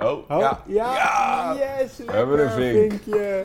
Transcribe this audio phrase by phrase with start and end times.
[0.00, 0.60] Oh, Oh, ja.
[0.66, 0.94] ja.
[0.94, 1.54] Ja.
[1.78, 2.90] Yes, We hebben een lekker, vink.
[3.02, 3.44] vinkje.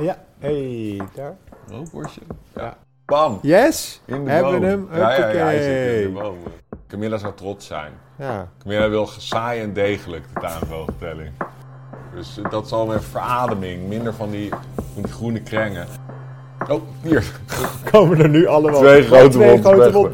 [0.00, 1.34] Ja, hey, daar.
[1.70, 2.20] Rookworstje.
[2.54, 2.62] Ja.
[2.62, 2.76] Ja.
[3.04, 3.38] Bam.
[3.42, 4.62] Yes, In de hebben boom.
[4.64, 4.88] hem.
[4.92, 6.36] Ja, ja, ja, hij zit in de boom.
[6.88, 7.92] Camilla zou trots zijn.
[8.18, 11.30] Ja, Camilla wil saai en degelijk de tuinvogeltelling.
[12.14, 15.86] Dus eh, dat zal met verademing, minder van die, van die groene krengen.
[16.68, 17.24] Oh, hier.
[17.92, 20.10] komen er nu allemaal Twee grote twee grote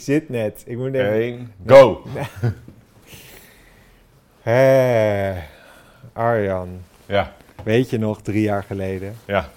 [0.00, 0.62] Ik zit net.
[0.66, 1.12] Ik moet even...
[1.12, 2.02] één, go.
[4.42, 5.32] Hé,
[6.12, 6.80] Arjan.
[7.06, 7.32] Ja,
[7.64, 9.48] Weet je nog, drie jaar geleden, ja.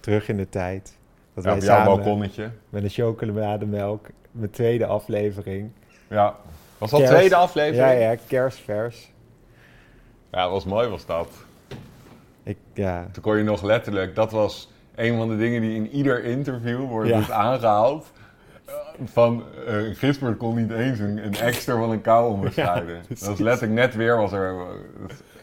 [0.00, 0.96] terug in de tijd,
[1.34, 2.50] dat ja wij op jouw samen balkonnetje.
[2.68, 5.70] met een chocolademelk, mijn tweede aflevering.
[6.08, 6.36] Ja.
[6.78, 7.18] Was dat de Kerst.
[7.18, 8.00] tweede aflevering?
[8.00, 9.10] Ja, ja, kerstvers.
[10.30, 11.28] Ja, was mooi was dat.
[12.42, 15.88] Ik, ja, Toen kon je nog letterlijk, dat was een van de dingen die in
[15.88, 17.18] ieder interview wordt Ja.
[17.18, 18.10] dus aangehaald.
[19.06, 23.02] Eh, Van uh, Gisbert kon niet eens een, een extra van een kou onderscheiden.
[23.08, 24.54] dat was letterlijk net weer was er.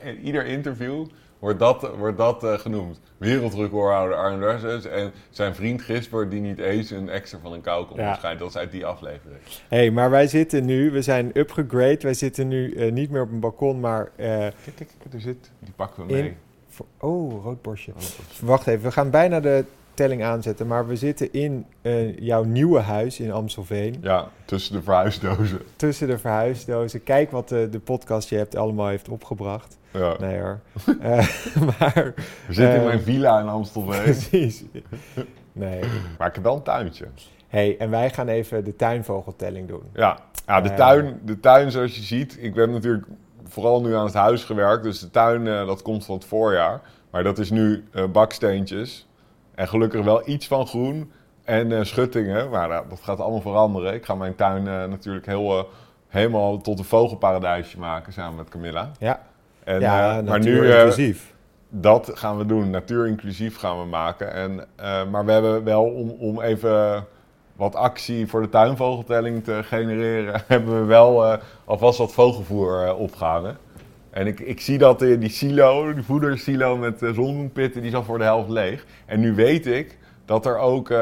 [0.03, 1.05] In ieder interview
[1.39, 2.99] wordt dat, wordt dat eh, genoemd.
[3.17, 4.47] Wereldrecordhouder Arne
[4.89, 8.01] en zijn vriend Gisbert die niet eens een extra van een kou kon Ja.
[8.01, 8.41] onderscheiden.
[8.43, 9.39] Dat is uit die aflevering.
[9.67, 13.31] hey, maar wij zitten nu, we zijn upgegrade, wij zitten nu eh, niet meer op
[13.31, 14.09] een balkon, maar...
[14.15, 15.51] eh, Kijk, kijk, kijk, er zit.
[15.59, 16.23] Die pakken we mee.
[16.23, 16.35] In-
[16.67, 17.91] voor- oh, rood borstje.
[18.41, 19.63] Wacht even, we gaan bijna de
[19.99, 23.95] telling aanzetten, maar we zitten in eh, jouw nieuwe huis in Amstelveen.
[24.01, 25.59] Ja, tussen de verhuisdozen.
[25.75, 27.03] Tussen de verhuisdozen.
[27.03, 29.77] Kijk wat de, de podcast je hebt allemaal heeft opgebracht.
[29.91, 30.15] Ja.
[30.19, 30.59] Nee hoor.
[31.01, 31.27] Eh,
[31.79, 32.13] maar,
[32.47, 34.01] We zitten in Eh, mijn villa in Amstelveen.
[34.03, 34.63] precies.
[35.51, 35.79] Nee.
[36.17, 37.05] maar ik heb wel een tuintje.
[37.47, 39.83] hey, en wij gaan even de tuinvogeltelling doen.
[39.93, 40.75] Ja, ja de, Eh.
[40.75, 42.37] tuin, de tuin zoals je ziet.
[42.39, 43.05] Ik ben natuurlijk
[43.47, 44.83] vooral nu aan het huis gewerkt.
[44.83, 46.81] Dus de tuin eh, dat komt van het voorjaar.
[47.11, 49.07] Maar dat is nu eh, baksteentjes.
[49.59, 51.11] En gelukkig wel iets van groen.
[51.43, 52.49] En eh, schuttingen.
[52.49, 53.93] Maar nou, dat gaat allemaal veranderen.
[53.93, 55.63] Ik ga mijn tuin eh, natuurlijk heel, eh,
[56.07, 58.91] helemaal tot een vogelparadijsje maken samen met Camilla.
[58.99, 59.21] Ja,
[59.63, 61.33] En, ja eh, maar nu, eh, inclusief.
[61.69, 62.69] dat gaan we doen.
[62.69, 64.33] Natuur inclusief gaan we maken.
[64.33, 67.05] En, eh, maar we hebben wel om, om even
[67.55, 72.99] wat actie voor de tuinvogeltelling te genereren, hebben we wel eh, alvast wat vogelvoer eh,
[72.99, 73.57] opgehangen.
[74.09, 77.95] En ik, ik zie dat eh, die silo, die voedersilo met uh, zonbloempitten, die is
[77.95, 78.85] al voor de helft leeg.
[79.05, 80.97] En nu weet ik dat er ook, eh,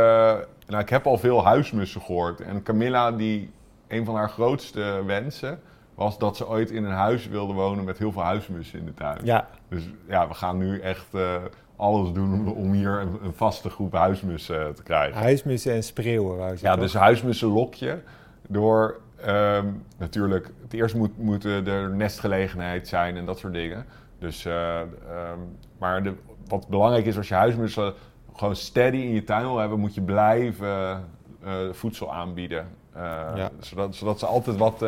[0.67, 2.41] nou ik heb al veel huismussen gehoord.
[2.41, 3.49] En Camilla, die,
[3.87, 5.59] een van haar grootste wensen,
[5.95, 8.93] was dat ze ooit in een huis wilde wonen met heel veel huismussen in de
[8.93, 9.19] tuin.
[9.23, 11.35] Ja, Dus ja, we gaan nu echt eh,
[11.75, 15.21] alles doen om, hier een, een vaste groep huismussen eh, te krijgen.
[15.21, 18.01] huismussen en spreeuwen wou ik Ja, dus huismussenlokje.
[18.47, 19.65] Door ehm,
[19.97, 23.85] natuurlijk, het eerst moet, moet er nestgelegenheid zijn en dat soort dingen.
[24.19, 25.39] Dus, eh, ehm,
[25.77, 26.13] maar de,
[26.47, 27.93] wat belangrijk is als je huismussen
[28.35, 31.03] gewoon steady in je tuin wil hebben, moet je blijven
[31.43, 32.67] eh, voedsel aanbieden.
[32.93, 33.01] Eh,
[33.35, 33.49] Ja.
[33.59, 34.85] zodat, zodat ze altijd wat,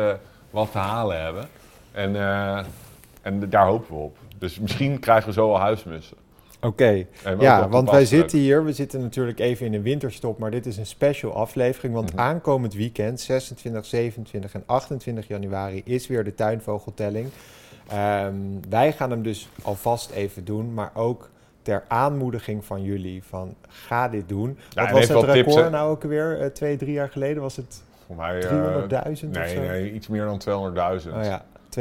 [0.50, 1.48] wat te halen hebben.
[1.92, 2.16] En,
[3.22, 4.16] en daar hopen we op.
[4.38, 6.16] Dus misschien krijgen we zo al huismussen.
[6.62, 7.04] Oké,
[7.38, 10.76] ja, want wij zitten hier, we zitten natuurlijk even in een winterstop, maar dit is
[10.76, 12.20] een special aflevering, want Mhm.
[12.20, 17.28] aankomend weekend, 26, 27 en 28 januari, is weer de tuinvogeltelling.
[17.88, 18.34] Ehm,
[18.68, 21.30] wij gaan hem dus alvast even doen, maar ook
[21.62, 24.58] ter aanmoediging van jullie, van ga dit doen.
[24.70, 27.42] Ja, Wat was het tips, record nou ook weer, eh, twee, drie jaar geleden?
[27.42, 28.42] Was het Voor mij...
[28.42, 29.60] eh, 300.000 of Nee, zo?
[29.60, 31.14] nee, iets meer dan 200.000.
[31.16, 31.44] Oh ja,
[31.78, 31.80] 200.000.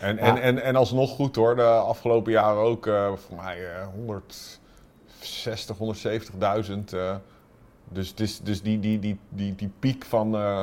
[0.00, 0.20] En, Ja.
[0.20, 5.76] en, en, en alsnog goed hoor, de afgelopen jaren ook eh voor mij eh 160,
[5.78, 6.94] 170.000.
[6.94, 7.14] eh
[7.92, 10.60] dus is, dus die, die, die, die, die piek van, eh,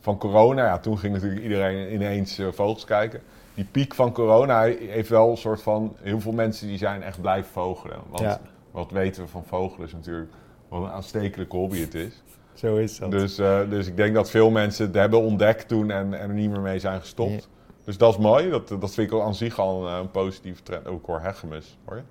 [0.00, 3.20] van corona, ja, toen ging natuurlijk iedereen ineens eh, vogels kijken.
[3.54, 7.20] Die piek van corona heeft wel een soort van, heel veel mensen die zijn echt
[7.20, 7.96] blijven vogelen.
[8.08, 8.40] Want Ja.
[8.70, 10.30] wat weten we van vogelen is natuurlijk
[10.68, 12.22] wat een aanstekelijke hobby het is.
[12.54, 13.10] Zo is dat.
[13.10, 13.34] Dus,
[13.70, 16.60] dus ik denk dat veel mensen het hebben ontdekt toen en, en er niet meer
[16.60, 17.48] mee zijn gestopt.
[17.84, 18.50] Dus dat is mooi.
[18.50, 20.86] Dat, dat vind ik al aan zich al een, eh, een positieve trend.
[20.86, 22.02] Ook hoor hegemus, hoor je?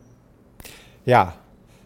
[1.03, 1.35] Ja,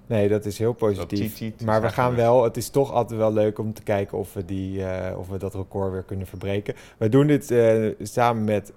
[0.08, 1.20] nee, dat is heel positief.
[1.20, 2.16] cheat, cheat, maar we gaan we.
[2.16, 5.28] wel, het is toch altijd wel leuk om te kijken of we, die, eh, of
[5.28, 6.76] we dat record weer kunnen verbreken.
[6.98, 8.74] Wij doen dit eh, samen met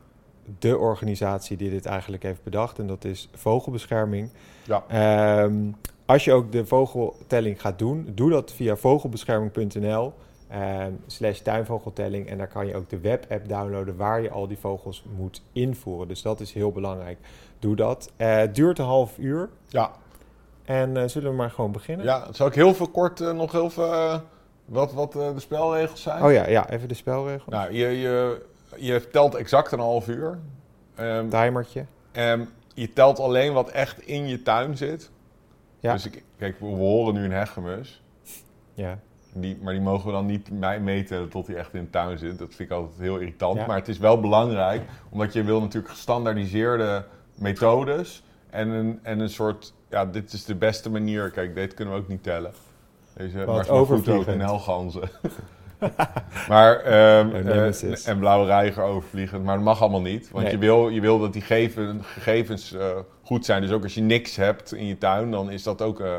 [0.59, 2.79] de organisatie die dit eigenlijk heeft bedacht.
[2.79, 4.31] En dat is Vogelbescherming.
[4.65, 4.85] Ja.
[4.89, 5.55] Ehm,
[6.05, 10.13] als je ook de vogeltelling gaat doen, doe dat via vogelbescherming.nl
[10.51, 12.29] ehm, slash tuinvogeltelling.
[12.29, 16.09] En daar kan je ook de webapp downloaden waar je al die vogels moet invoeren.
[16.09, 17.19] Dus dat is heel belangrijk.
[17.59, 18.11] doe dat.
[18.17, 19.49] Eh, het duurt een half uur.
[19.69, 19.91] Ja.
[20.65, 22.07] En eh, zullen we maar gewoon beginnen?
[22.07, 24.21] Ja, zal ik heel veel kort eh, nog heel veel,
[24.65, 26.23] wat, wat de spelregels zijn?
[26.25, 27.49] Oh ja, ja, even de spelregels.
[27.55, 28.43] Nou, je, je,
[28.77, 30.39] je telt exact een half uur.
[30.95, 31.85] Ehm, Timertje.
[32.13, 32.45] ehm,
[32.75, 35.11] je telt alleen wat echt in je tuin zit.
[35.81, 35.93] Ja.
[35.93, 38.03] Dus ik, kijk, we horen nu een hegemus.
[38.75, 38.99] Ja.
[39.33, 40.51] Die, maar die mogen we dan niet
[40.81, 42.39] meetellen tot hij echt in de tuin zit.
[42.39, 43.57] Dat vind ik altijd heel irritant.
[43.59, 43.67] Ja.
[43.67, 47.05] Maar het is wel belangrijk, omdat je wil natuurlijk gestandaardiseerde
[47.35, 48.23] methodes.
[48.51, 51.31] En een, en een soort, ja, dit is de beste manier.
[51.31, 52.53] Kijk, dit kunnen we ook niet tellen.
[53.17, 54.27] Deze, Wat maar ook overvliegend.
[54.27, 55.11] in helganzen.
[56.49, 56.83] maar,
[57.45, 58.05] nemesis.
[58.05, 59.43] en blauwe reiger overvliegen.
[59.43, 60.31] Maar dat mag allemaal niet.
[60.31, 60.53] Want Nee.
[60.53, 63.63] je, wil, je wil dat die geven, gegevens eh, goed zijn.
[63.63, 66.19] Dus ook als je niks hebt in je tuin, dan is dat ook, eh,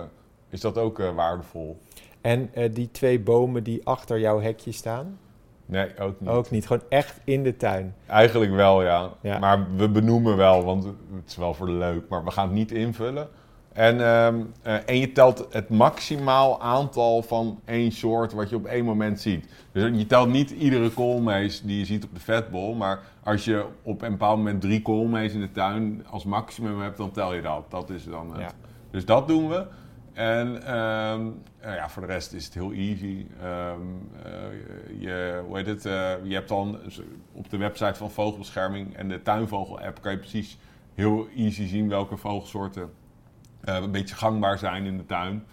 [0.50, 1.80] is dat ook eh, waardevol.
[2.22, 5.18] En eh, die twee bomen die achter jouw hekje staan?
[5.66, 6.30] Nee, ook niet.
[6.30, 6.68] Ook niet.
[6.68, 7.96] Gewoon echt in de tuin.
[8.06, 9.10] Eigenlijk wel, ja.
[9.22, 9.40] Ja.
[9.40, 10.94] Maar we benoemen wel, want het
[11.28, 12.10] is wel voor de leuk.
[12.10, 13.30] Maar we gaan het niet invullen.
[13.74, 18.66] En, ehm, eh, en je telt het maximaal aantal van één soort wat je op
[18.66, 19.48] één moment ziet.
[19.72, 22.74] Dus je telt niet iedere koolmees die je ziet op de vetbol.
[22.74, 26.98] Maar als je op een bepaald moment drie koolmees in de tuin als maximum hebt,
[26.98, 27.64] dan tel je dat.
[27.70, 28.42] Dat is dan het.
[28.42, 28.52] Ja.
[28.92, 29.66] Dus dat doen we.
[30.22, 31.28] En ehm,
[31.60, 33.26] eh, ja, voor de rest is het heel easy.
[33.42, 33.82] Ehm,
[34.24, 34.32] eh,
[35.00, 36.80] je, hoe heet het, eh, je hebt dan
[37.32, 40.58] op de website van Vogelbescherming en de Tuinvogel-app kan je precies
[40.94, 42.90] heel easy zien welke vogelsoorten
[43.62, 45.44] eh, een beetje gangbaar zijn in de tuin.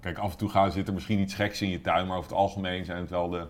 [0.00, 2.30] Kijk, af en toe gaan, zit er misschien iets geks in je tuin, maar over
[2.30, 3.46] het algemeen zijn het wel de,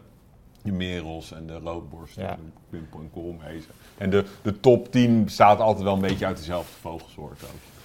[0.62, 2.34] de merels en de roodborsten, Ja.
[2.34, 3.70] de pimpel en koolmezen.
[3.98, 7.79] En de, de top 10 bestaat altijd wel een beetje uit dezelfde vogelsoort ook.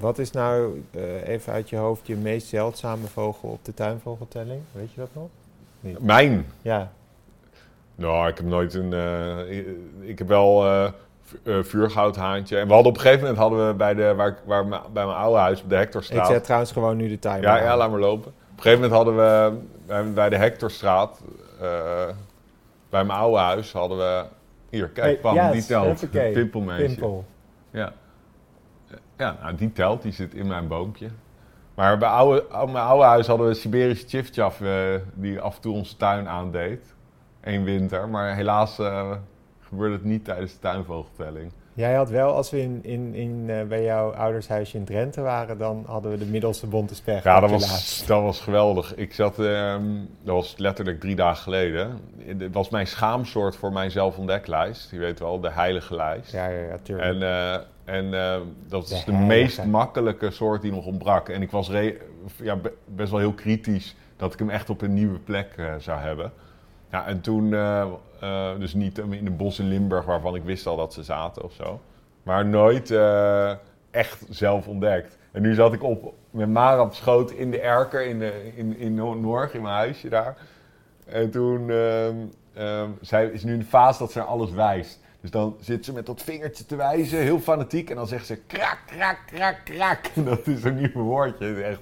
[0.00, 4.60] Wat is nou, eh, even uit je hoofd, je meest zeldzame vogel op de tuinvogeltelling?
[4.72, 5.28] Weet je dat nog?
[6.00, 6.92] Mijn Ja.
[7.94, 8.92] Nou, ik heb nooit een.
[8.92, 9.66] eh, ik,
[10.00, 10.90] ik heb wel eh,
[11.62, 12.58] vuurgoudhaantje.
[12.58, 14.82] En we hadden op een gegeven moment hadden we bij, de, waar, ik- waar, mijn-
[14.92, 16.26] bij mijn oude huis op de Ik Hectorstraat.
[16.26, 17.64] zet trouwens gewoon nu de timer ja, aan.
[17.64, 18.26] ja, laat maar lopen.
[18.30, 21.20] Op een gegeven moment hadden we bij, de Hectorstraat,
[22.88, 24.24] bij mijn oude huis, hadden we.
[24.70, 26.10] Hier, kijk, Hey, Pam, yes, die telt.
[26.10, 26.84] Pimpelmeisje.
[26.86, 27.24] Pimpel.
[27.70, 27.92] Ja.
[29.20, 31.08] Ja, nou, die telt, die zit in mijn boompje.
[31.74, 35.60] Maar bij oude, mijn oude huis hadden we een Siberische chifchaf eh, die af en
[35.60, 36.94] toe onze tuin aandeed.
[37.40, 39.12] Eén winter, maar helaas eh,
[39.60, 41.52] gebeurde het niet tijdens de tuinvogeltelling.
[41.72, 45.58] Jij had wel, als we in, in, in, eh, bij jouw oudershuisje in Drenthe waren,
[45.58, 47.24] dan hadden we de middelste bonte sperg.
[47.24, 48.94] Ja, dat was, dat was geweldig.
[48.94, 49.82] Ik zat, ehm,
[50.22, 52.00] dat was letterlijk drie dagen geleden.
[52.26, 54.90] Het was mijn schaamsoort voor mijn zelfontdeklijst.
[54.90, 56.32] Je weet wel, de heilige lijst.
[56.32, 57.22] Ja, ja, ja, tuurlijk.
[57.22, 61.28] En, en eh, dat De is de meest makkelijke soort die nog ontbrak.
[61.28, 61.96] En ik was re-
[62.36, 65.74] ja, be- best wel heel kritisch dat ik hem echt op een nieuwe plek eh,
[65.78, 66.32] zou hebben.
[66.90, 67.86] Ja, en toen, eh,
[68.58, 71.52] dus niet in een bos in Limburg waarvan ik wist al dat ze zaten of
[71.52, 71.80] zo.
[72.22, 72.90] Maar nooit
[73.90, 75.18] echt zelf ontdekt.
[75.32, 78.76] En nu zat ik op, met Mara op schoot in de erker in, de, in,
[78.78, 80.36] in Noor- Norg, in mijn huisje daar.
[81.06, 82.14] En toen, ehm,
[82.54, 85.00] ehm, zij is nu in de fase dat ze naar alles wijst.
[85.20, 87.90] Dus dan zit ze met dat vingertje te wijzen, heel fanatiek.
[87.90, 90.10] En dan zegt ze krak, krak, krak, krak.
[90.24, 91.62] Dat is een nieuw woordje.
[91.62, 91.80] Echt,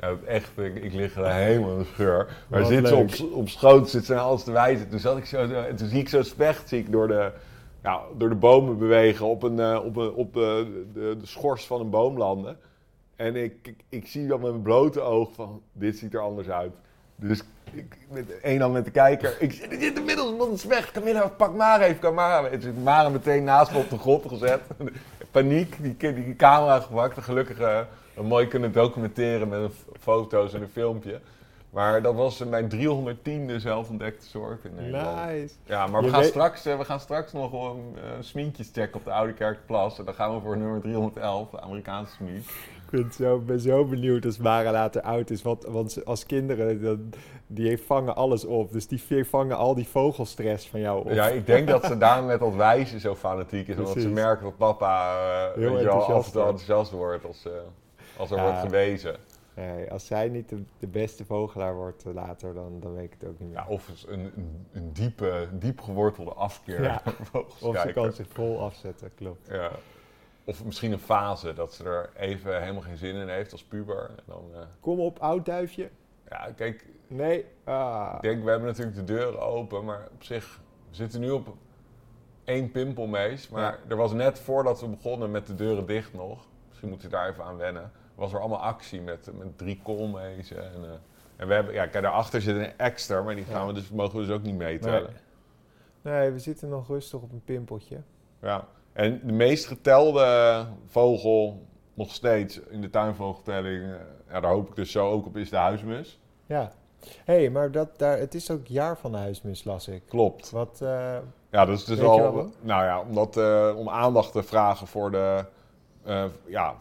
[0.00, 2.44] ja, echt ik, ik lig er helemaal in de scheur.
[2.48, 4.88] Maar Wat zit ze op, op schoot, zit ze naar alles te wijzen.
[4.88, 7.32] Toen, zat ik zo, en toen zie ik zo'n specht zie ik door, de,
[7.82, 11.66] ja, door de bomen bewegen op, een, eh, op, een, op eh, de, de schors
[11.66, 12.58] van een boom landen.
[13.16, 16.48] En ik, ik, ik zie dan met mijn blote oog van, dit ziet er anders
[16.48, 16.72] uit.
[17.16, 19.36] Dus ik, met één hand met de kijker.
[19.38, 20.90] Ik zit zit inmiddels van een specht.
[20.90, 21.98] Camilla, pak maar even.
[21.98, 22.48] Kan Mara.
[22.48, 24.60] Ik Mara meteen naast me op de grond gezet.
[25.30, 27.22] Paniek, die, die camera gepakt.
[27.22, 27.80] Gelukkig eh,
[28.20, 31.20] mooi kunnen documenteren met een foto's en een filmpje.
[31.70, 35.26] Maar dat was mijn 310e zelf ontdekte soort in Nederland.
[35.26, 35.54] Nice.
[35.64, 38.70] Ja, maar we Je gaan, weet- straks, eh, we gaan straks nog een uh, smientjes
[38.72, 39.98] checken op de Oude Kerkplas.
[39.98, 42.46] En dan gaan we voor nummer 311, de Amerikaanse smiet.
[42.90, 45.42] Ik ben zo, ben zo benieuwd als Mara later oud is.
[45.42, 47.10] Want, want als kinderen, dan,
[47.46, 48.72] die vangen alles op.
[48.72, 51.10] Dus die vangen al die vogelstress van jou op.
[51.10, 53.76] Ja, ik denk dat ze daarom met dat wijzen zo fanatiek is.
[53.76, 56.90] Omdat ze merken dat papa eh, Heel weet je wel, af en enthousiast toe enthousiast
[56.90, 57.52] wordt als, eh,
[58.16, 58.42] als er Ja.
[58.42, 59.16] wordt gewezen.
[59.54, 63.16] Nee, als zij niet de, de beste vogelaar wordt eh, later, dan, dan weet ik
[63.18, 63.58] het ook niet meer.
[63.58, 66.82] Ja, of een, een, een diepe, diep gewortelde afkeer.
[66.82, 67.02] Ja.
[67.60, 69.48] of ze kan zich vol afzetten, klopt.
[69.48, 69.70] Ja.
[70.48, 74.08] Of misschien een fase dat ze er even helemaal geen zin in heeft als puber.
[74.16, 75.88] En dan, eh, Kom op, oud duifje.
[76.28, 77.44] ja, kijk, Nee.
[77.64, 78.12] Ah.
[78.16, 81.54] Ik denk, we hebben natuurlijk de deuren open, maar op zich, we zitten nu op
[82.44, 83.48] één pimpelmees.
[83.48, 83.78] Maar Ja.
[83.88, 87.28] er was net voordat we begonnen met de deuren dicht nog, misschien moeten we daar
[87.28, 90.72] even aan wennen, was er allemaal actie met, met drie koolmezen.
[90.72, 90.90] En, eh,
[91.36, 93.66] en we hebben, ja, kijk, daarachter zit een extra, maar die gaan Ja.
[93.66, 95.12] we dus, mogen we dus ook niet meetellen.
[96.02, 98.00] Nee, we zitten nog rustig op een pimpeltje.
[98.40, 98.66] Ja.
[98.98, 103.90] En de meest getelde vogel nog steeds in de tuinvogeltelling, eh,
[104.30, 106.20] ja, daar hoop ik dus zo ook op, is de huismus.
[106.46, 106.72] Ja.
[107.24, 110.02] Hé, hey, maar dat, daar, het is ook jaar van de huismus, las ik.
[110.08, 110.50] Klopt.
[110.50, 111.16] Wat, uh,
[111.50, 115.44] ja, dus het is al, nou ja, omdat, uh, om aandacht te vragen voor de,
[116.06, 116.74] uh, ja,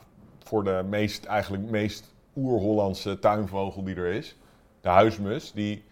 [0.44, 4.38] voor de meest, eigenlijk meest oer-Hollandse tuinvogel die er is.
[4.82, 5.84] De huismus, die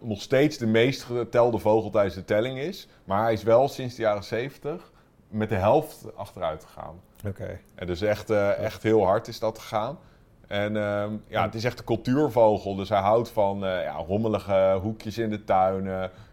[0.00, 2.88] nog steeds de meest getelde vogel tijdens de telling is.
[3.04, 4.90] Maar hij is wel sinds de jaren 70
[5.28, 7.00] met de helft achteruit gegaan.
[7.26, 7.60] Oké.
[7.74, 9.98] En dus echt, uh, echt heel hard is dat gegaan.
[10.46, 12.74] En uh, ja, het is echt een cultuurvogel.
[12.74, 15.84] Dus hij houdt van uh, ja, rommelige hoekjes in de tuin.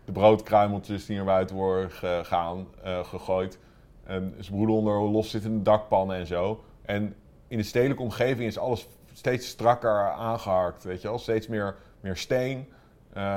[0.05, 3.59] de broodkruimeltjes die naar buiten worden gegaan, gegooid.
[4.03, 6.63] En zijn broeder onder loszittende dakpannen en zo.
[6.81, 7.15] En
[7.47, 10.83] in de stedelijke omgeving is alles steeds strakker aangeharkt.
[10.83, 11.19] Weet je wel?
[11.19, 12.67] Steeds meer, meer steen.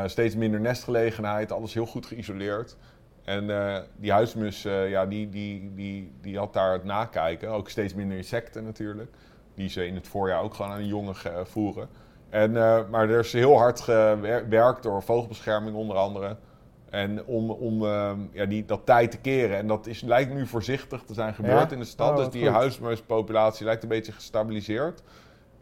[0.07, 1.53] steeds minder nestgelegenheid.
[1.53, 2.77] Alles heel goed geïsoleerd.
[3.29, 7.49] En uh, die huismus, uh, ja, die, die, die, die had daar het nakijken.
[7.49, 9.11] Ook steeds minder insecten natuurlijk.
[9.55, 11.15] Die ze in het voorjaar ook gewoon aan de jongen
[11.47, 11.89] voeren.
[12.29, 16.37] En, uh, maar er is heel hard gewerkt door vogelbescherming onder andere.
[16.91, 17.85] En om, om
[18.33, 19.57] ja, die, dat tijd te keren.
[19.57, 22.11] En dat is, lijkt nu voorzichtig te zijn gebeurd in de stad.
[22.11, 25.03] Oh, dus die huismuspopulatie lijkt een beetje gestabiliseerd.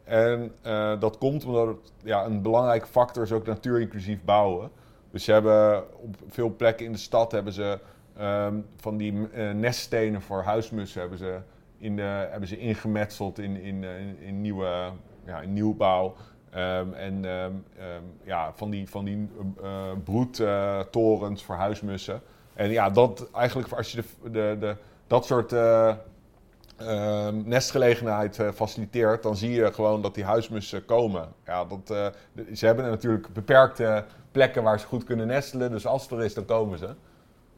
[0.04, 0.52] En
[0.98, 4.70] dat komt omdat het, ja, een belangrijke factor is ook natuurinclusief bouwen.
[5.10, 7.78] Dus ze hebben op veel plekken in de stad hebben ze
[8.20, 11.38] um, van die uh, neststenen voor huismussen hebben ze,
[11.78, 14.90] in hebben ze ingemetseld in, in, in, in nieuwe
[15.26, 16.14] ja, in nieuwbouw.
[16.54, 17.64] Um, en um,
[18.22, 19.28] ja, van die, van die
[19.62, 22.20] uh, broedtorens voor huismussen.
[22.54, 25.54] En ja, dat eigenlijk als je de, de, dat soort
[27.44, 31.28] nestgelegenheid faciliteert, dan zie je gewoon dat die huismussen komen.
[31.44, 32.12] Ja, dat,
[32.52, 34.04] ze hebben natuurlijk beperkte
[34.36, 35.70] plekken waar ze goed kunnen nestelen.
[35.70, 36.94] Dus als het er is, dan komen ze.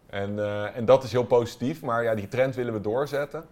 [0.06, 3.44] En, uh, en dat is heel positief, maar ja, die trend willen we doorzetten.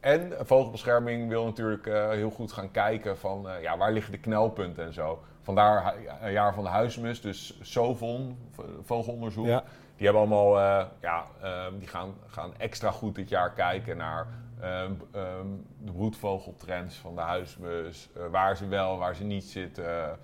[0.00, 4.18] En Vogelbescherming wil natuurlijk uh, heel goed gaan kijken van uh, ja, waar liggen de
[4.18, 5.22] knelpunten en zo.
[5.42, 8.38] Vandaar een jaar van de huismus, dus SOVON,
[8.84, 9.46] vogelonderzoek.
[9.46, 9.62] Ja.
[9.96, 10.58] Die hebben allemaal,
[11.00, 11.26] ja,
[11.66, 14.26] um, die gaan, gaan extra goed dit jaar kijken naar
[14.62, 18.10] um, um, de broedvogeltrends van de huismus.
[18.30, 20.18] waar ze wel, waar ze niet zitten.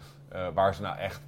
[0.55, 1.21] waar ze nou echt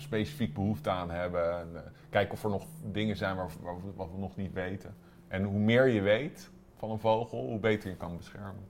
[0.00, 1.58] specifiek behoefte aan hebben.
[1.58, 4.94] En, uh, kijken of er nog dingen zijn waar, waar, wat we nog niet weten.
[5.28, 8.66] En hoe meer je weet van een vogel, hoe beter je kan beschermen.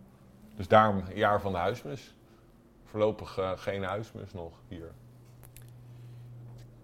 [0.56, 2.16] Dus daarom een jaar van de huismus.
[2.84, 4.90] Voorlopig uh, geen huismus nog hier.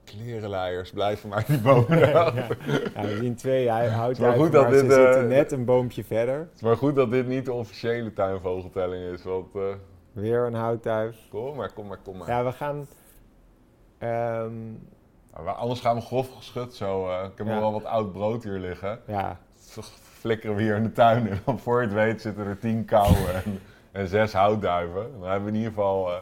[0.04, 1.98] Klerenleiers blijven maar niet boven.
[2.08, 3.02] ja, ja.
[3.02, 6.38] we zien twee houtjuichen, goed dat dit, ze uh, zitten net een boompje verder.
[6.38, 9.22] Het is maar goed dat dit niet de officiële tuinvogeltelling is.
[9.22, 9.46] Want,
[10.14, 11.16] Weer een houtduif.
[11.30, 12.28] Kom maar, kom maar, kom maar.
[12.28, 12.86] Ja, we gaan
[13.98, 14.88] Um,
[15.32, 17.08] anders gaan we grof geschud zo.
[17.08, 17.52] Uh, ik heb ja.
[17.52, 19.00] nog wel wat oud brood hier liggen.
[19.06, 19.38] Ja.
[20.20, 21.28] flikkeren we hier in de tuin.
[21.28, 23.60] En dan voor je het weet zitten er tien kauwen en,
[23.92, 25.12] en, zes houtduiven.
[25.20, 26.10] Dan hebben we in ieder geval...
[26.10, 26.16] Uh,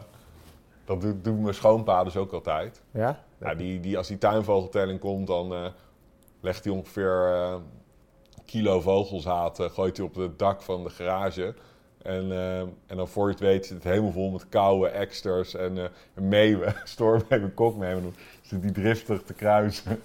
[0.85, 2.81] dat doet, doet mijn schoonpa dus ook altijd.
[2.91, 3.19] Ja?
[3.37, 5.65] ja die, die, als die tuinvogeltelling komt, dan uh,
[6.39, 7.33] legt hij ongeveer
[8.45, 9.59] kilo vogelzaad...
[9.61, 11.53] gooit hij op het dak van de garage...
[12.03, 15.55] En, uh, en dan voor je het weet zit het helemaal vol met koude exters
[15.55, 15.83] en uh,
[16.13, 18.15] meeuwen, stormmeeuwen, kokmeeuwen.
[18.41, 19.99] Zit die driftig te kruisen.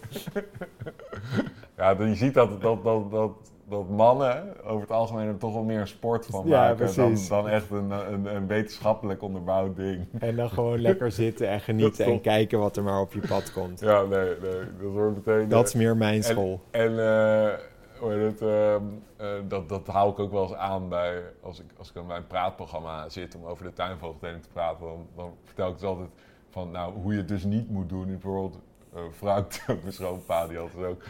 [1.76, 3.32] ja, dan, je ziet dat, dat, dat, dat,
[3.68, 7.18] dat mannen over het algemeen er toch wel meer een sport van ja, maken dan,
[7.28, 10.06] dan echt een, een, een, wetenschappelijk onderbouwd ding.
[10.18, 13.52] En dan gewoon lekker zitten en genieten en kijken wat er maar op je pad
[13.52, 13.80] komt.
[13.80, 14.60] Ja, nee, nee.
[14.80, 15.48] Dat wordt meteen...
[15.48, 16.60] Dat is meer mijn school.
[16.70, 16.80] En...
[16.80, 17.52] en uh,
[18.00, 18.74] het, uh,
[19.20, 22.06] uh, dat, dat hou ik ook wel eens aan bij, als ik, als ik aan
[22.06, 24.86] mijn praatprogramma zit om over de tuinvogeltelling te praten.
[24.86, 26.08] Dan, dan, vertel ik dus altijd
[26.50, 28.06] van nou, hoe je het dus niet moet doen.
[28.06, 28.58] Bijvoorbeeld,
[28.94, 31.02] uh, Frank, mijn schoonpa, die had dus ook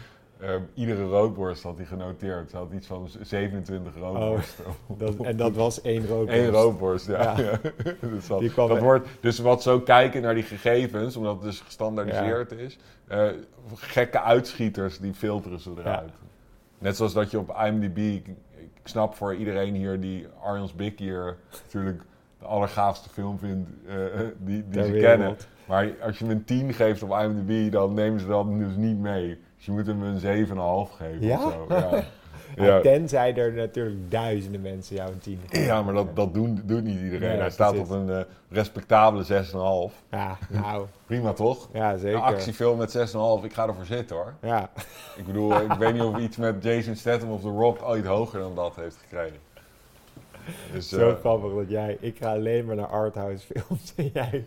[0.43, 2.49] Um, iedere roodborst had hij genoteerd.
[2.49, 4.65] Ze had iets van 27 roodborsten.
[4.87, 6.41] Oh, dat, en dat was één roodborst?
[6.41, 7.21] Eén roodborst, ja.
[7.21, 7.37] ja.
[7.37, 7.59] ja.
[8.09, 12.51] dus, dat, dat wordt, dus wat zo kijken naar die gegevens, omdat het dus gestandaardiseerd
[12.51, 12.57] ja.
[12.57, 12.77] is.
[13.11, 13.29] Uh,
[13.75, 16.11] gekke uitschieters, die filteren ze eruit.
[16.79, 20.97] Net zoals dat je op IMDb, ik, ik snap voor iedereen hier die Arjons Big
[20.97, 22.01] hier natuurlijk
[22.39, 23.95] de allergaafste film vindt uh,
[24.37, 25.37] die, die ze kennen.
[25.67, 28.99] Maar als je hem een 10 geeft op IMDb, dan nemen ze dat dus niet
[28.99, 29.39] mee.
[29.55, 31.45] Dus je moet hem een 7,5 geven ja?
[31.45, 31.65] of zo.
[31.69, 32.03] Ja.
[32.55, 32.81] Ja.
[32.81, 35.65] Tenzij er natuurlijk duizenden mensen jou een 10 geven.
[35.65, 37.29] Ja, maar dat, dat doen, doet niet iedereen.
[37.29, 39.23] Nee, Hij staat op een uh, respectabele
[39.91, 39.95] 6,5.
[40.09, 40.85] Ja, nou.
[41.05, 41.69] Prima toch?
[41.73, 42.17] Ja, zeker.
[42.17, 44.33] Een actiefilm met 6,5, ik ga ervoor zitten hoor.
[44.41, 44.69] Ja.
[45.15, 48.39] Ik bedoel, ik weet niet of iets met Jason Statham of The Rock ooit hoger
[48.39, 49.37] dan dat heeft gekregen.
[50.73, 54.45] Dus, Zo uh, grappig dat jij, ik ga alleen maar naar arthouse films en jij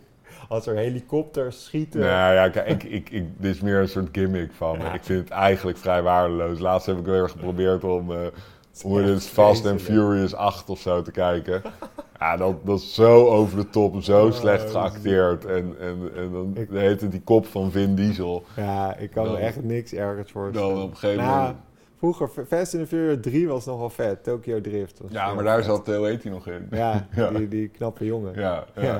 [0.48, 2.00] als er helikopters schieten.
[2.00, 4.84] Nou ja, kijk, ik, ik, ik, dit is meer een soort gimmick van me.
[4.84, 4.92] Ja.
[4.92, 6.58] Ik vind het eigenlijk vrij waardeloos.
[6.58, 9.82] Laatst heb ik weer geprobeerd om uh, echt het Fast and.
[9.82, 11.62] Furious 8 of zo te kijken.
[12.18, 15.44] Ja, dat, dat is zo over de top, zo Oh, slecht geacteerd.
[15.44, 18.44] En, en, en dan Ik- heet het die kop van Vin Diesel.
[18.56, 20.74] Ja, ik kan Dan- echt niks ergers voorstellen.
[20.74, 21.56] Dan op een gegeven Nou, moment...
[21.98, 24.24] Vroeger, Fast and Furious 3 was nog wel vet.
[24.24, 24.98] Tokyo Drift.
[25.02, 25.64] was Ja, maar daar vet.
[25.64, 26.66] zat, eh, hoe heet hij nog in?
[26.70, 27.30] Ja, Ja.
[27.30, 28.32] Die, die knappe jongen.
[28.40, 28.82] Ja, ja.
[28.82, 28.98] Ja.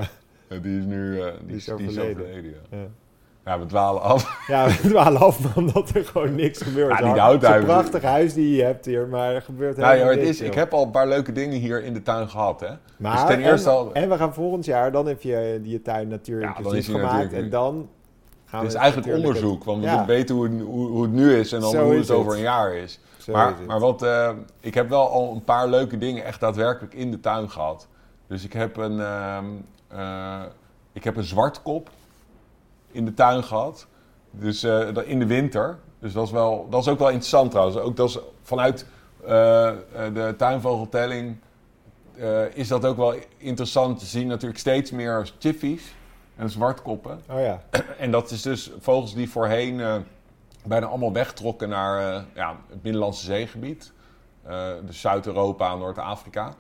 [0.61, 2.27] Die is nu eh, die is is, die is overleden.
[2.71, 2.77] ja.
[2.79, 2.87] Ja.
[3.45, 4.39] ja, we dwalen af.
[4.47, 6.99] Ja, we dwalen af omdat er gewoon niks gebeurt.
[6.99, 9.77] Ja, die hout Het is een prachtig huis die je hebt hier, maar er gebeurt
[9.77, 10.35] Nou, ja, helemaal het niks.
[10.41, 10.57] is, ik joh.
[10.57, 12.71] heb al een paar leuke dingen hier in de tuin gehad, hè.
[12.97, 15.83] Maar, dus ten eerste en, al- en we gaan volgend jaar, dan heb je je
[15.83, 17.03] tuin natuurlijk Ja, hij gemaakt.
[17.13, 17.89] natuurlijk- En dan
[18.45, 20.07] gaan Het is we eigenlijk onderzoek, want we Ja.
[20.07, 22.17] weten hoe, hoe, hoe het nu is en dan Zo hoe het het.
[22.17, 23.01] over een jaar is.
[23.19, 24.31] zo Maar, is maar wat, eh,
[24.61, 27.89] ik heb wel al een paar leuke dingen echt daadwerkelijk in de tuin gehad.
[28.27, 29.45] Dus ik heb een, ehm,
[29.93, 30.43] eh,
[30.93, 31.91] ik heb een zwartkop
[32.91, 33.87] in de tuin gehad.
[34.31, 35.79] Dus eh, in de winter.
[35.99, 37.77] Dus dat is, wel, dat is ook wel interessant trouwens.
[37.77, 38.87] Ook dat is vanuit
[39.21, 39.73] eh,
[40.13, 41.37] de tuinvogeltelling
[42.53, 44.27] is dat ook wel interessant te zien.
[44.27, 45.95] Natuurlijk steeds meer chiffies
[46.37, 47.23] en zwartkoppen.
[47.31, 47.63] Oh ja,
[47.99, 50.05] En dat is dus vogels die voorheen
[50.65, 53.93] bijna allemaal wegtrokken naar ja, het Middellandse zeegebied.
[54.85, 56.55] Dus Zuid-Europa, Noord-Afrika.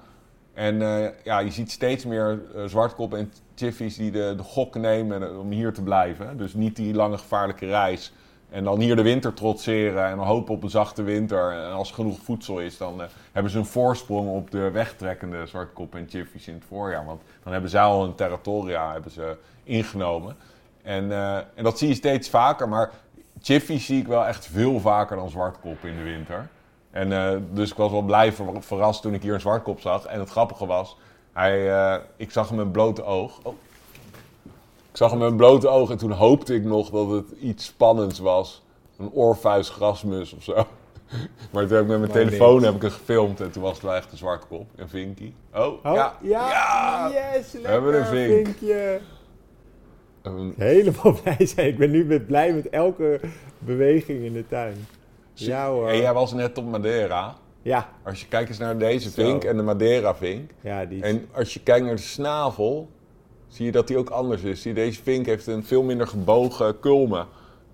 [0.55, 4.75] En eh, ja, je ziet steeds meer eh, zwartkoppen en chiffies die de, de gok
[4.75, 6.37] nemen om hier te blijven.
[6.37, 8.13] Dus niet die lange gevaarlijke reis.
[8.53, 11.53] En dan hier de winter trotseren en hopen op een zachte winter.
[11.53, 16.01] En als genoeg voedsel is, dan eh, hebben ze een voorsprong op de wegtrekkende zwartkoppen
[16.01, 17.05] en chiffies in het voorjaar.
[17.05, 20.37] Want dan hebben zij al hun territoria hebben ze ingenomen.
[20.83, 22.91] En, eh, en dat zie je steeds vaker, maar
[23.41, 26.49] chiffies zie ik wel echt veel vaker dan zwartkoppen in de winter.
[26.93, 30.05] En eh, dus ik was wel blij ver- verrast toen ik hier een zwartkop zag.
[30.05, 30.97] En het grappige was,
[31.33, 33.39] hij, eh, ik zag hem met een blote oog.
[33.43, 33.55] Oh.
[34.91, 37.65] Ik zag hem met een blote oog en toen hoopte ik nog dat het iets
[37.65, 38.63] spannends was.
[38.99, 40.55] Een oorvuis grasmus of zo.
[41.53, 43.73] Maar toen heb ik met mijn Maar telefoon heb ik het gefilmd en toen was
[43.73, 44.67] het wel echt een zwartkop.
[44.77, 45.35] Een vinkie.
[45.55, 46.17] Oh, oh, ja.
[46.23, 47.11] ja, Ja.
[47.35, 48.45] yes, lekker, hebben een vink.
[48.47, 49.01] vinkje.
[50.23, 51.67] Een- Helemaal blij zijn.
[51.69, 53.21] Ik ben nu met, blij met elke
[53.59, 54.87] beweging in de tuin.
[55.35, 55.89] Ja hoor.
[55.89, 57.35] En jij was net op Madeira.
[57.63, 59.23] Ja, Als je kijkt eens naar deze Zo.
[59.23, 60.51] vink en de Madeira vink.
[60.61, 62.89] ja, die is- En als je kijkt naar de snavel,
[63.49, 64.63] zie je dat die ook anders is.
[64.63, 67.27] Zie Deze vink heeft een veel minder gebogen kulmen.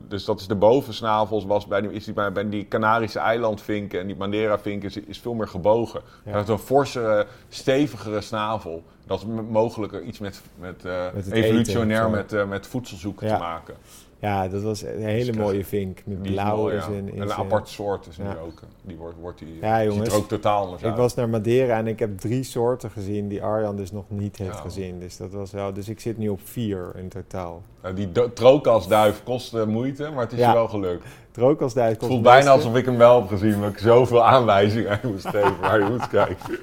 [0.08, 4.06] Dus dat is de bovensnavel, was bij die, is die, bij, die Canarische eilandvinken en
[4.06, 6.00] die Madeira-vink is, is veel meer gebogen.
[6.04, 6.20] Ja.
[6.24, 8.82] Hij heeft een forsere, stevigere snavel.
[9.06, 13.34] Dat is mogelijk iets met, met, eh, Met evolutionair eten met, eh, met voedselzoeken Ja.
[13.34, 13.74] te maken.
[14.20, 15.98] Ja, dat was een hele Dus mooie vink.
[16.04, 17.22] Met is blauw mooi, is ja.
[17.22, 18.60] Een apart soort is nu ook.
[18.82, 20.08] Die wordt, wordt die, Ja, ziet jongens.
[20.08, 20.96] er ook totaal anders Ik uit.
[20.96, 24.56] was naar Madeira en ik heb drie soorten gezien die Arjan dus nog niet heeft
[24.60, 24.98] gezien.
[25.00, 25.72] Dus dat was wel.
[25.72, 27.62] Dus ik zit nu op vier in totaal.
[27.80, 31.04] Eh, die trokasduif kostte moeite, maar het is je wel gelukt.
[31.46, 32.50] Het kost voelt het bijna beste.
[32.50, 35.84] alsof ik hem wel heb gezien, maar ik zoveel aanwijzingen aan moest geven waar je
[35.90, 36.58] moet kijken.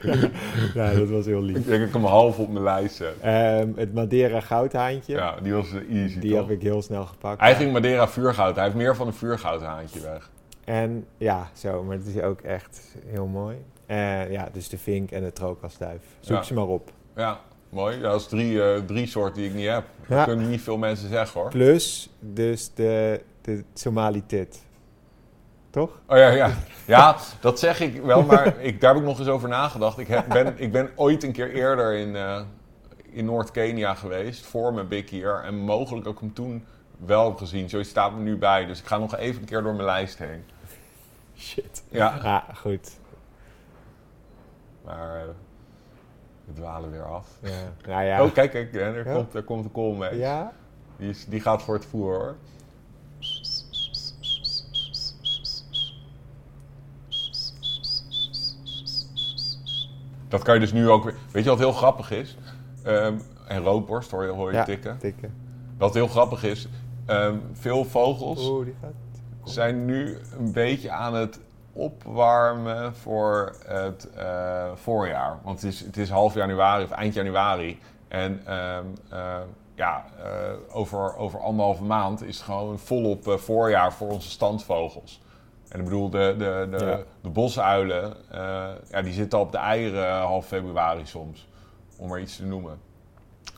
[0.74, 1.56] Ja, dat was heel lief.
[1.56, 3.14] Ik denk dat ik hem half op mijn lijst zet.
[3.20, 5.14] Ehm, het Madeira goudhaantje.
[5.14, 6.40] Ja, die was easy die toch?
[6.40, 7.56] heb ik heel snel gepakt.
[7.56, 8.54] Ging Madeira vuurgoud.
[8.54, 10.30] Hij heeft meer van een vuurgoudhaantje weg.
[10.64, 13.56] En ja, zo, maar het is ook echt heel mooi.
[13.86, 16.02] Eh, ja, dus de vink en de trookasduif.
[16.20, 16.42] Zoek Ja.
[16.42, 16.90] ze maar op.
[17.16, 18.00] Ja, mooi.
[18.00, 19.84] Dat is drie, eh, drie soorten die ik niet heb.
[20.08, 21.50] Dat kunnen niet veel mensen zeggen hoor.
[21.50, 23.20] Plus dus de,
[24.26, 24.48] de.
[25.70, 26.00] Toch?
[26.06, 26.50] Oh ja, ja.
[26.86, 29.98] Ja, dat zeg ik wel, maar ik, daar heb ik nog eens over nagedacht.
[29.98, 32.42] Ik, heb, ben, ik ben ooit een keer eerder in, eh,
[33.10, 35.42] in Noord-Kenia geweest, voor mijn big hier.
[35.44, 36.64] En mogelijk ook hem toen
[36.96, 37.68] wel gezien.
[37.68, 38.66] Zoiets staat me nu bij.
[38.66, 40.44] Dus ik ga nog even een keer door mijn lijst heen.
[41.36, 41.82] Shit.
[41.88, 42.90] Ja, Ja, goed.
[44.84, 45.22] maar eh,
[46.44, 47.28] we dwalen weer af.
[47.42, 47.50] Ja.
[47.86, 48.24] Nou ja.
[48.24, 50.18] Oh, kijk, kijk, er, komt, er komt een kool mee.
[50.18, 50.52] Ja?
[50.96, 52.36] Die, is, die gaat voor het voer hoor.
[60.30, 61.14] Dat kan je dus nu ook weer.
[61.32, 62.36] Weet je wat heel grappig is?
[62.82, 63.14] Ehm,
[63.46, 64.64] en roodborst hoor je, hoor je Ja.
[64.64, 64.98] tikken.
[64.98, 65.34] Tikken.
[65.78, 66.68] Wat heel grappig is,
[67.06, 68.92] ehm, veel vogels Oeh, die gaat.
[69.44, 71.40] zijn nu een beetje aan het
[71.72, 75.38] opwarmen voor het eh, voorjaar.
[75.42, 77.78] Want het is, het is half januari of eind januari.
[78.08, 79.36] En ehm, eh,
[79.74, 85.20] ja, eh, over, over anderhalve maand is het gewoon volop eh, voorjaar voor onze standvogels.
[85.70, 87.00] En ik bedoel, de, de, de, Ja.
[87.22, 88.38] de bosuilen, eh,
[88.90, 91.48] ja, die zitten al op de eieren half februari soms.
[91.96, 92.78] Om maar iets te noemen.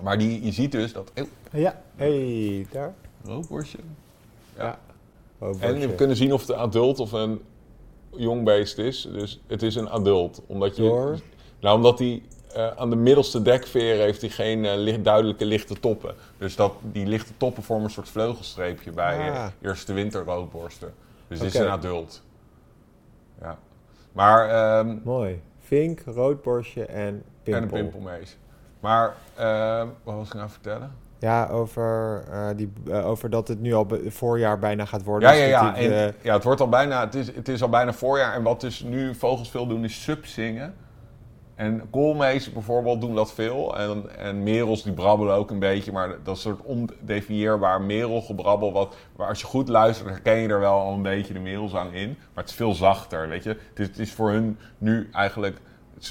[0.02, 1.10] Maar die, je ziet dus dat...
[1.14, 1.80] Eeuw, Ja.
[1.96, 2.94] hey, daar.
[3.24, 3.78] roodborstje.
[4.56, 4.78] Ja.
[5.38, 7.42] Oh, En we kunnen zien of het een adult of een
[8.16, 9.08] jong beest is.
[9.12, 10.42] Dus het is een adult.
[10.46, 11.18] Omdat je, Door?
[11.60, 12.22] Nou, omdat hij
[12.54, 16.14] eh, aan de middelste dekveren heeft hij geen eh, licht- duidelijke lichte toppen.
[16.38, 19.46] Dus dat, die lichte toppen vormen een soort vleugelstreepje bij Ah.
[19.62, 20.94] eerste winterroodborsten.
[21.38, 22.22] Dus dit is een adult.
[23.40, 23.58] Ja.
[24.12, 25.42] Maar, ehm, Mooi.
[25.58, 27.62] Vink, roodborstje en pimpel.
[27.62, 28.38] en een pimpelmees.
[28.80, 30.92] Maar, ehm, wat was ik nou vertellen?
[31.18, 35.28] Ja, over, eh, die, eh, over dat het nu al voorjaar bijna gaat worden.
[35.28, 35.72] Ja, Dus ja, ja.
[35.72, 38.34] die, En, eh, ja, het wordt al bijna, het is, het is al bijna voorjaar.
[38.34, 40.74] En wat dus nu vogels veel doen, is subzingen.
[41.54, 43.78] En koolmees bijvoorbeeld doen dat veel.
[43.78, 45.92] En, en merels die brabbelen ook een beetje.
[45.92, 48.72] Maar dat soort ondefinieerbaar merelgebrabbel.
[48.72, 51.94] Wat, waar als je goed luistert, herken je er wel al een beetje de merelzang
[51.94, 52.08] in.
[52.08, 53.56] Maar het is veel zachter, weet je.
[53.74, 55.58] Het is, voor hun nu eigenlijk...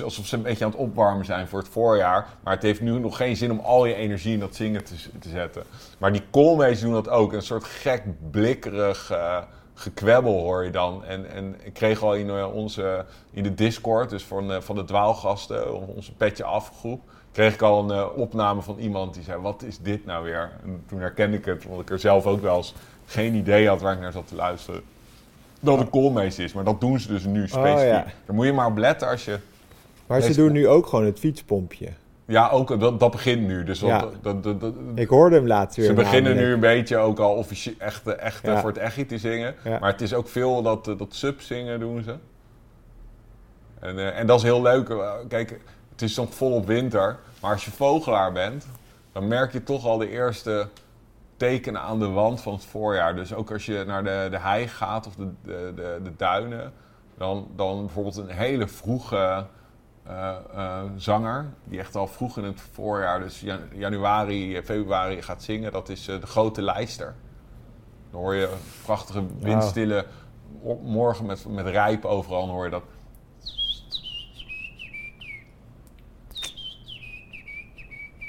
[0.04, 2.28] Alsof ze een beetje aan het opwarmen zijn voor het voorjaar.
[2.44, 4.96] Maar het heeft nu nog geen zin om al je energie in dat zingen te,
[5.20, 5.64] te zetten.
[5.98, 7.34] Maar die koolmees doen dat ook.
[7.34, 9.38] Een soort gek, blikkerig eh,
[9.82, 11.06] gekwebbel hoor je dan.
[11.06, 14.76] En, en ik kreeg al in, eh, onze, in de Discord, dus van, eh, van
[14.76, 19.42] de dwaalgasten, onze petje afgroep, kreeg ik al een eh, opname van iemand die zei,
[19.42, 20.52] wat is dit nou weer?
[20.64, 22.74] En toen herkende ik het, omdat ik er zelf ook wel eens
[23.06, 24.82] geen idee had waar ik naar zat te luisteren.
[25.60, 27.78] Dat het koolmees is, maar dat doen ze dus nu specifiek.
[27.78, 28.06] Oh, ja.
[28.26, 29.40] Daar moet je maar op letten als je...
[30.08, 31.90] maar ze doen nu ook gewoon het fietspompje.
[32.26, 33.64] Ja, ook dat, dat begint nu.
[33.64, 34.06] Dus dat, Ja.
[34.22, 35.86] dat, dat, dat- Ik hoorde hem laatst weer.
[35.86, 38.60] ze beginnen nu een beetje ook al officieel echt, echt Ja.
[38.60, 39.56] voor het echi te zingen.
[39.64, 39.80] Ja.
[39.80, 42.16] Maar het is ook veel dat, eh, dat subzingen doen ze.
[43.80, 44.90] En, eh, en dat is heel leuk.
[44.90, 45.60] Eh, Kijk,
[45.92, 47.18] het is nog volop winter.
[47.42, 48.68] Maar als je vogelaar bent,
[49.12, 50.68] dan merk je toch al de eerste
[51.38, 53.16] tekenen aan de wand van het voorjaar.
[53.16, 56.74] Dus ook als je naar de, de hei gaat of de, de, de, de duinen,
[57.18, 59.46] dan, dan bijvoorbeeld een hele vroege
[60.12, 65.44] eh, eh, zanger, die echt al vroeg in het voorjaar, dus jan- januari, februari gaat
[65.44, 67.16] zingen, dat is eh, de grote lijster.
[68.12, 70.06] Dan hoor je prachtige windstille
[70.64, 72.84] o- morgen met, met rijp overal, dan hoor je dat.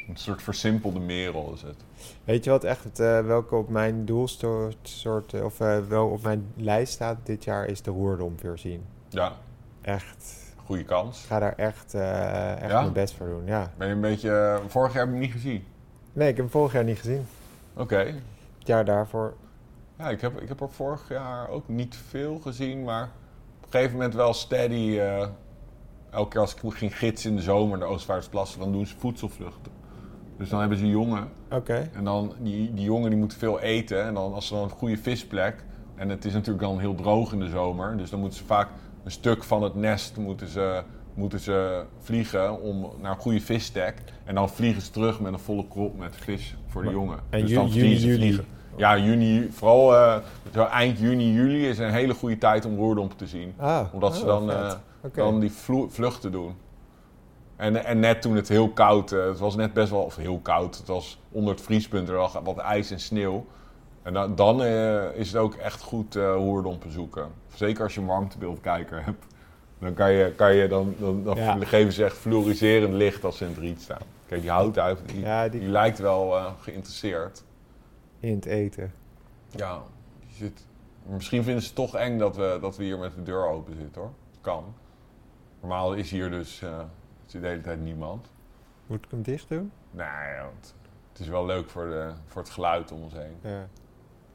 [0.09, 1.77] Een soort versimpelde merel is het.
[2.25, 6.23] Weet je wat echt, eh, welke op mijn doelsoort, soort, eh, of eh, wel op
[6.23, 8.85] mijn lijst staat dit jaar, is de roerdomp weer zien.
[9.09, 9.33] Ja,
[9.81, 10.42] Echt.
[10.73, 11.21] Goede kans.
[11.23, 12.81] Ik ga daar echt, eh, echt Ja?
[12.81, 13.71] mijn best voor doen, ja.
[13.77, 14.31] Ben je een beetje...
[14.31, 15.65] eh, vorig jaar heb ik hem niet gezien.
[16.13, 17.27] Nee, ik heb hem vorig jaar niet gezien.
[17.77, 17.97] Oké.
[18.59, 19.35] Het jaar daarvoor.
[19.99, 23.03] Ja, ik heb, ik heb er vorig jaar ook niet veel gezien, maar
[23.57, 24.99] op een gegeven moment wel steady.
[24.99, 25.27] eh,
[26.11, 29.73] elke keer als ik ging gidsen in de zomer naar Oostvaardersplassen, dan doen ze voedselvluchten.
[30.39, 31.91] Dus dan hebben ze jongen Oké.
[31.95, 34.05] en dan die, die jongen die moeten veel eten.
[34.05, 37.33] En dan als ze dan een goede visplek, en het is natuurlijk dan heel droog
[37.33, 38.69] in de zomer, dus dan moeten ze vaak
[39.05, 40.83] een stuk van het nest moeten ze,
[41.15, 43.95] moeten ze vliegen om naar een goede visstek.
[44.25, 47.19] En dan vliegen ze terug met een volle krop met vis voor de Maar- jongen.
[47.31, 48.17] en dus dan juni, ze juli?
[48.19, 48.45] vliegen.
[48.77, 50.17] Ja, juni, vooral eh,
[50.55, 53.55] zo eind juni, juli is een hele goede tijd om roerdomp te zien.
[53.57, 54.51] Ah, Omdat ze oh, dan,
[55.03, 55.17] Oké.
[55.17, 55.53] dan die
[55.89, 56.55] vluchten doen.
[57.57, 60.39] En, en net toen het heel koud, eh, het was net best wel, of heel
[60.39, 63.47] koud, het was onder het vriespunt, er lag wat ijs en sneeuw.
[64.03, 67.29] En dan, dan eh, is het ook echt goed eh hoerdompen zoeken.
[67.55, 69.25] Zeker als je een warmtebeeldkijker hebt.
[69.79, 71.57] Dan, kan je, kan je, dan, dan, dan Ja.
[71.61, 74.03] geven ze echt fluoriserend licht als ze in het riet staan.
[74.27, 77.45] Kijk, die houtduif, die, Ja, die die lijkt wel eh, geïnteresseerd.
[78.21, 78.93] in het eten.
[79.51, 79.83] Ja,
[80.27, 80.67] je zit,
[81.07, 83.77] misschien vinden ze het toch eng dat we, dat we hier met de deur open
[83.77, 84.11] zitten hoor.
[84.41, 84.75] Kan.
[85.61, 86.63] Normaal is hier dus
[87.27, 88.27] is de hele tijd niemand.
[88.87, 89.73] Moet ik hem dicht doen?
[89.91, 90.75] Nee, want
[91.13, 93.37] het is wel leuk voor, de, voor het geluid om ons heen.
[93.53, 93.69] Ja.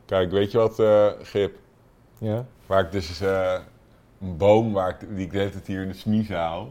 [0.08, 1.58] Kijk, weet je wat, eh, Gip?
[2.18, 2.46] Ja?
[2.66, 3.54] Waar ik dus eh,
[4.22, 6.68] een boom waar ik, die ik de hele tijd hier in de smiezen hou.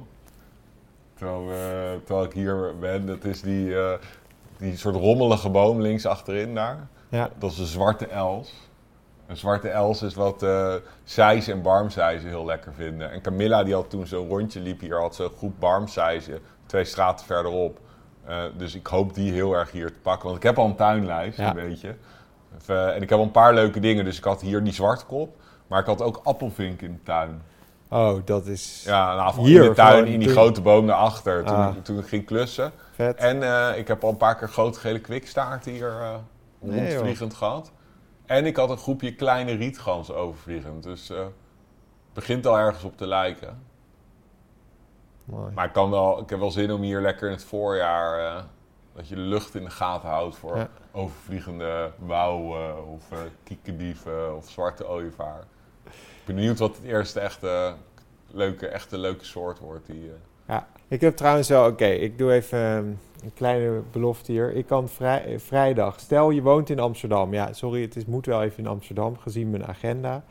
[1.15, 3.75] Terwijl, eh, terwijl ik hier ben, dat is die,
[4.59, 6.87] die soort rommelige boom links achterin daar.
[7.09, 7.31] Ja.
[7.39, 8.53] Dat is een zwarte els.
[9.27, 10.47] Een zwarte els is wat
[11.05, 13.11] Sijs en Barmsijzen heel lekker vinden.
[13.11, 16.85] En Camilla die had toen zo'n rondje liep hier, had ze een groep Barmsijzen, twee
[16.85, 17.79] straten verderop.
[18.57, 20.25] Dus ik hoop die heel erg hier te pakken.
[20.25, 21.49] Want ik heb al een tuinlijst, Ja.
[21.49, 21.95] een beetje.
[22.67, 24.05] Eh, en ik heb een paar leuke dingen.
[24.05, 25.37] Dus ik had hier die zwartkop.
[25.67, 27.43] Maar ik had ook appelvink in de tuin.
[27.89, 31.45] Oh, dat is Ja, nou, Hier in de tuin, in die toen- grote boom daarachter.
[31.45, 31.75] Toen, Ah.
[31.83, 32.73] toen ik ging klussen.
[32.93, 33.17] vet.
[33.17, 35.93] En eh, ik heb al een paar keer grote gele kwikstaarten hier
[36.59, 36.89] Nee, joh.
[36.91, 37.73] rondvliegend gehad.
[38.27, 40.83] En ik had een groepje kleine rietganzen overvliegend.
[40.83, 41.19] Dus het
[42.13, 43.63] begint al ergens op te lijken.
[45.25, 45.53] Mooi.
[45.55, 48.45] Maar ik, kan wel, ik heb wel zin om hier lekker in het voorjaar...
[48.97, 50.69] dat je lucht in de gaten houdt voor Ja.
[50.93, 55.45] overvliegende wouwen of eh kiekendieven of zwarte ooievaar.
[55.85, 55.93] Ik
[56.25, 57.75] ben benieuwd wat het eerste echte
[58.31, 59.87] leuke, echte leuke soort wordt.
[59.87, 60.15] Die, eh,
[60.49, 62.87] Ja, ik heb trouwens wel, oké, ik doe even ehm,
[63.25, 64.53] een kleine belofte hier.
[64.53, 67.33] Ik kan vrij, eh, vrijdag, stel je woont in Amsterdam.
[67.35, 70.25] Ja, sorry, het is, moet wel even in Amsterdam, gezien mijn agenda.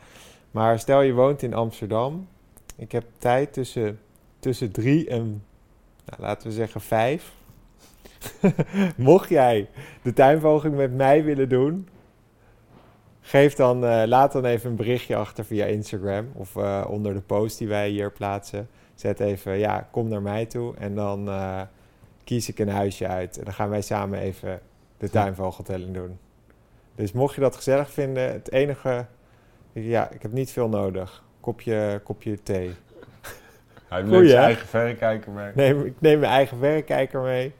[0.50, 2.28] Maar stel je woont in Amsterdam.
[2.76, 4.00] Ik heb tijd tussen,
[4.38, 5.44] tussen drie en,
[6.04, 7.34] nou, laten we zeggen, vijf.
[8.96, 9.68] Mocht jij
[10.02, 11.88] de tuinvogel met mij willen doen,
[13.26, 17.20] Geef dan, eh, laat dan even een berichtje achter via Instagram of eh, onder de
[17.20, 18.68] post die wij hier plaatsen.
[18.94, 21.60] Zet even, ja, kom naar mij toe en dan eh,
[22.24, 23.38] kies ik een huisje uit.
[23.38, 24.60] En dan gaan wij samen even
[24.98, 26.18] de tuinvogeltelling doen.
[26.94, 29.06] Dus mocht je dat gezellig vinden, het enige,
[29.72, 31.24] ja, ik heb niet veel nodig.
[31.40, 32.70] Kopje, kopje thee.
[33.88, 35.52] Hij neemt zijn eigen verrekijker mee.
[35.54, 37.52] Neem, ik neem mijn eigen verrekijker mee.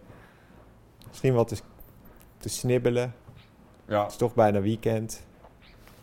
[1.08, 1.56] Misschien wat te,
[2.38, 3.14] te snibbelen.
[3.88, 4.02] Ja.
[4.02, 5.24] Het is toch bijna weekend.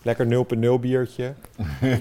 [0.01, 1.33] Lekker 0.0 biertje.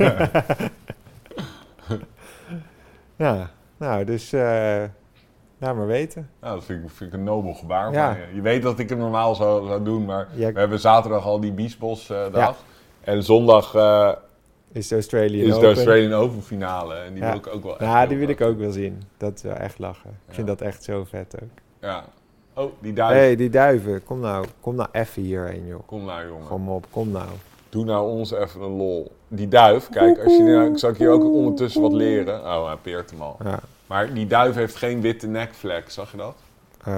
[3.17, 4.83] ja, nou, dus eh
[5.59, 6.31] laat maar weten.
[6.41, 8.13] Nou, dat vind ik, vind ik een nobel gebaar Ja.
[8.15, 8.35] van je.
[8.35, 10.53] Je weet dat ik het normaal zou, zou doen, maar Ja.
[10.53, 12.57] we hebben zaterdag al die Biesbos eh, dag.
[13.01, 14.13] En zondag eh,
[14.73, 15.67] Is de Australian is de.
[15.67, 16.95] Australian Open finale.
[16.95, 19.03] En die wil ik ook wel echt Ja, die wil ik ook wel zien.
[19.17, 20.11] Dat is wel echt lachen.
[20.29, 21.49] Ik vind dat echt zo vet ook.
[21.81, 22.05] Ja.
[22.55, 23.13] Oh, die duif.
[23.13, 24.03] Hé, hey, die duiven.
[24.05, 25.81] Kom nou, kom nou even hierheen, joh.
[25.87, 26.47] Kom nou, jongen.
[26.47, 27.29] Kom op, kom nou.
[27.69, 29.13] Doe nou ons even een lol.
[29.29, 32.41] Die duif, kijk, als je nou, ik zal ik hier ook ondertussen wat leren.
[32.41, 33.37] Oh, hij peert hem al.
[33.45, 33.59] Ja.
[33.87, 36.35] Maar die duif heeft geen witte nekvlek, zag je dat?
[36.85, 36.95] Ehm,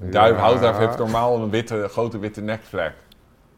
[0.00, 0.40] Een duif, ja.
[0.42, 2.92] houtduif heeft normaal een witte, grote witte nekvlek.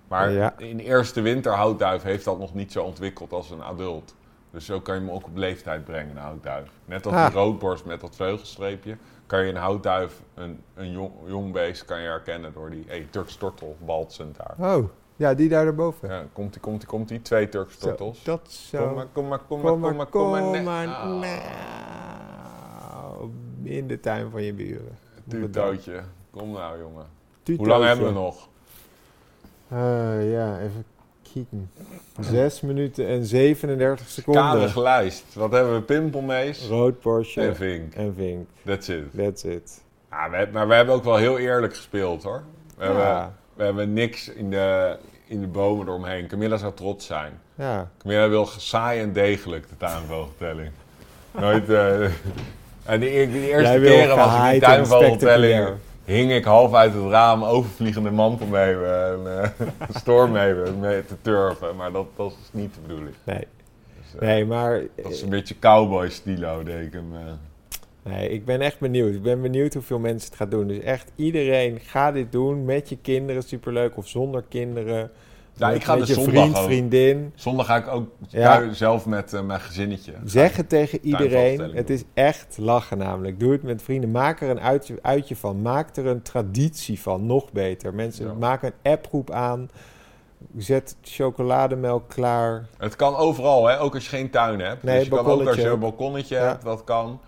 [0.08, 0.54] Maar Ja.
[0.58, 4.14] in de eerste winter houtduif heeft dat nog niet zo ontwikkeld als een adult.
[4.50, 6.68] Dus zo kan je hem ook op leeftijd brengen, een houtduif.
[6.84, 7.26] Net als Ah.
[7.26, 8.96] die roodborst met dat vleugelstreepje,
[9.30, 13.06] kan je een houtduif, een, een jong, jong beest, kan je herkennen door die hey,
[13.10, 13.76] Turks tortel,
[14.36, 14.76] daar.
[14.76, 14.84] Oh,
[15.16, 16.08] ja, die daar erboven.
[16.08, 18.22] Ja, komt die, komt die, komt die, twee Turks Zo, tortels.
[18.22, 18.86] dat zo.
[18.86, 20.86] Kom maar, kom maar, kom maar, Kom maar, kom maar, kom maar.
[20.86, 21.20] Ah,
[22.92, 23.30] Nou,
[23.62, 24.98] in de tuin van je buren.
[25.28, 26.02] Tuutdootje.
[26.30, 27.06] Kom nou, jongen.
[27.56, 28.48] Hoe lang hebben we nog?
[29.68, 30.84] Eh, ja, even
[31.32, 31.70] kijken.
[32.20, 34.42] 6 minuten en 37 seconden.
[34.42, 35.24] Karige lijst.
[35.32, 35.80] Wat hebben we?
[35.82, 37.94] Pimpelmees Rood Porsche en Vink.
[37.94, 38.46] en Vink.
[38.64, 39.04] That's it.
[39.16, 39.82] That's it.
[40.30, 42.42] We, maar we hebben ook wel heel eerlijk gespeeld hoor.
[42.76, 46.26] We, hebben, we hebben niks in de, in de bomen eromheen.
[46.26, 47.32] Camilla zou trots zijn.
[47.54, 47.90] ja.
[47.98, 50.70] Camilla wil saai en degelijk de tuinvogeltelling.
[51.32, 51.68] Nooit.
[51.70, 52.00] eh,
[52.92, 55.68] en de, de eerste Jij keren was die tuinvogeltelling.
[56.10, 61.04] Hing ik half uit het raam, overvliegende mantel mee en eh, een storm mee, mee
[61.04, 61.76] te turven.
[61.76, 63.14] Maar dat, dat is niet de bedoeling.
[63.24, 63.46] Nee.
[64.00, 67.12] Dus, eh, nee, maar Dat is een beetje cowboy stilo, denk ik hem.
[67.14, 68.12] eh.
[68.12, 69.14] nee, ik ben echt benieuwd.
[69.14, 70.66] Ik ben benieuwd hoeveel mensen het gaan doen.
[70.66, 73.96] Dus echt iedereen, ga dit doen met je kinderen, superleuk.
[73.96, 75.10] Of zonder kinderen.
[75.60, 76.64] Ja, ik ga met dus je zondag vriend, ook.
[76.64, 77.32] vriendin.
[77.34, 78.72] Zondag ga ik ook Ja.
[78.72, 80.12] zelf met eh, mijn gezinnetje.
[80.24, 81.60] Zeg het tegen iedereen.
[81.60, 81.96] Het doen.
[81.96, 83.40] is echt lachen namelijk.
[83.40, 84.10] Doe het met vrienden.
[84.10, 85.62] Maak er een uitje, uitje van.
[85.62, 87.26] Maak er een traditie van.
[87.26, 87.94] Nog beter.
[87.94, 88.32] Mensen, Ja.
[88.32, 89.70] maak een appgroep aan.
[90.56, 92.66] Zet chocolademelk klaar.
[92.78, 93.80] Het kan overal, hè?
[93.80, 94.82] ook als je geen tuin hebt.
[94.82, 96.42] Nee, dus je kan ook als je een balkonnetje Ja.
[96.46, 97.20] hebt, dat kan.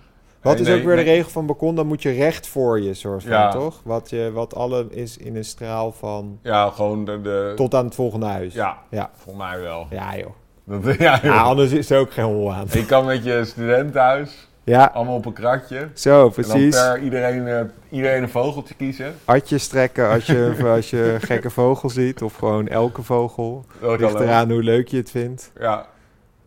[0.43, 1.75] Wat is ook weer de regel van balkon?
[1.75, 3.51] Dan moet je recht voor je, soort van, Ja.
[3.51, 3.81] toch?
[3.85, 6.39] Wat, je, wat alle is in een straal van...
[6.43, 7.21] Ja, gewoon de...
[7.21, 8.55] de Tot aan het volgende huis.
[8.55, 9.87] Ja, Ja, voor mij wel.
[9.91, 10.31] ja joh.
[10.65, 11.23] Dat, ja, joh.
[11.23, 12.67] Ja, anders is er ook geen hol aan.
[12.71, 15.89] Je kan met je studentenhuis, Ja, allemaal op een kratje.
[15.95, 16.77] zo, En dan precies.
[16.77, 19.15] per iedereen, eh, iedereen een vogeltje kiezen.
[19.25, 22.23] Atjes trekken als je, als je gekke vogel ziet.
[22.23, 23.65] Of gewoon elke vogel.
[23.81, 25.53] Ligt eraan hoe leuk je het vindt.
[25.61, 25.87] Ja,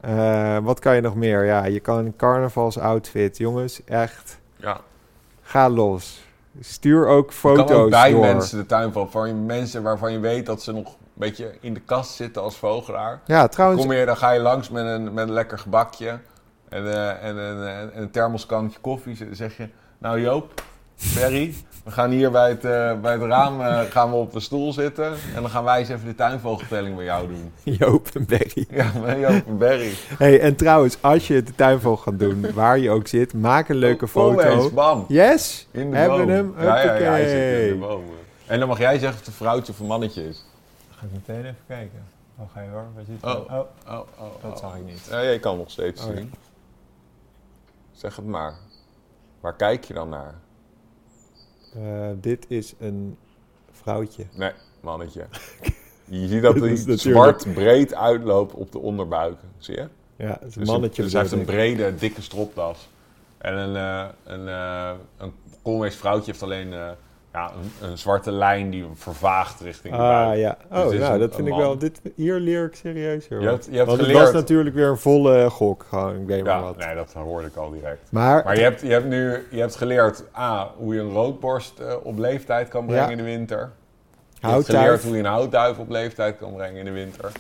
[0.05, 1.45] Eh, wat kan je nog meer?
[1.45, 3.37] Ja, je kan een carnavalsoutfit.
[3.37, 4.39] Jongens, echt.
[4.57, 4.79] ja.
[5.41, 6.23] Ga los.
[6.59, 8.19] Stuur ook Je foto's kan ook bij door.
[8.21, 11.53] mensen de tuin van, van je mensen waarvan je weet dat ze nog een beetje
[11.59, 13.21] in de kast zitten als vogelaar.
[13.25, 16.19] Ja, trouwens, Kom je, dan ga je langs met een, met een lekker gebakje
[16.69, 19.27] en, eh, en, en, en een thermoskannetje koffie.
[19.31, 20.63] Zeg je, nou Joop,
[20.95, 24.39] Ferry, we gaan hier bij het, eh, bij het raam eh, gaan we op de
[24.39, 25.05] stoel zitten.
[25.35, 27.51] En dan gaan wij eens even de tuinvogeltelling bij jou doen.
[27.77, 28.65] Joop en Berry.
[28.79, 29.93] Ja, met Joop en Berry.
[30.17, 33.75] Hey, en trouwens, als je de tuinvogel gaat doen, waar je ook zit, maak een
[33.75, 34.39] leuke Kom foto.
[34.39, 35.05] eens, bam.
[35.07, 35.67] Yes!
[35.71, 36.29] In de Hebben boom.
[36.29, 36.53] hem?
[36.59, 38.03] Ja, ja, ja, hij zit in de boom.
[38.45, 40.45] En dan mag jij zeggen of het een vrouwtje of een mannetje is.
[40.95, 42.03] Ga ik meteen even kijken.
[42.37, 42.85] Oh, ga je hoor.
[42.95, 43.33] Waar zit hij?
[43.33, 44.57] Oh, Oh, oh, dat oh.
[44.57, 45.07] zag ik niet.
[45.09, 46.33] Ja, je kan nog steeds Oh, zien.
[47.91, 48.53] Zeg het maar.
[49.39, 50.33] Waar kijk je dan naar?
[51.75, 53.17] Eh, dit is een
[53.71, 54.23] vrouwtje.
[54.33, 55.25] Nee, mannetje.
[56.05, 59.37] Je ziet dat hij zwart breed uitloopt op de onderbuik.
[59.57, 59.87] Zie je?
[60.15, 61.03] Ja, het is een Dus, mannetje.
[61.03, 62.89] dus hij heeft een brede, dikke stropdas.
[63.37, 66.73] En een, eh een, eh een vrouwtje heeft alleen
[67.35, 70.39] ja, een, een zwarte lijn die vervaagt richting de Ah buik.
[70.39, 70.57] ja.
[70.69, 71.61] Dus Oh, nou, een- dat vind ik man.
[71.61, 71.77] wel.
[71.77, 73.41] Dit, hier leer ik serieus hoor.
[73.41, 74.25] Je hebt, je hebt Want het geleerd...
[74.25, 75.85] was natuurlijk weer een volle gok.
[75.89, 76.77] Gewoon, ik weet maar wat.
[76.77, 78.11] nee, dat hoorde ik al direct.
[78.11, 81.79] Maar, Maar je hebt, je hebt nu je hebt geleerd A, hoe je een roodborst
[81.79, 83.11] eh, op leeftijd kan brengen Ja.
[83.11, 83.71] in de winter.
[84.39, 87.31] Je hebt geleerd hoe je een houtduif op leeftijd kan brengen in de winter.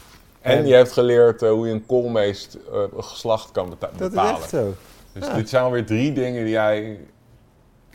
[0.41, 4.09] En, En- je hebt geleerd eh, hoe je een koolmeest eh, geslacht kan beta- Dat
[4.09, 4.35] is bepalen.
[4.35, 4.73] echt zo.
[5.13, 5.33] Dus Ja.
[5.33, 6.99] dit zijn alweer drie dingen die jij...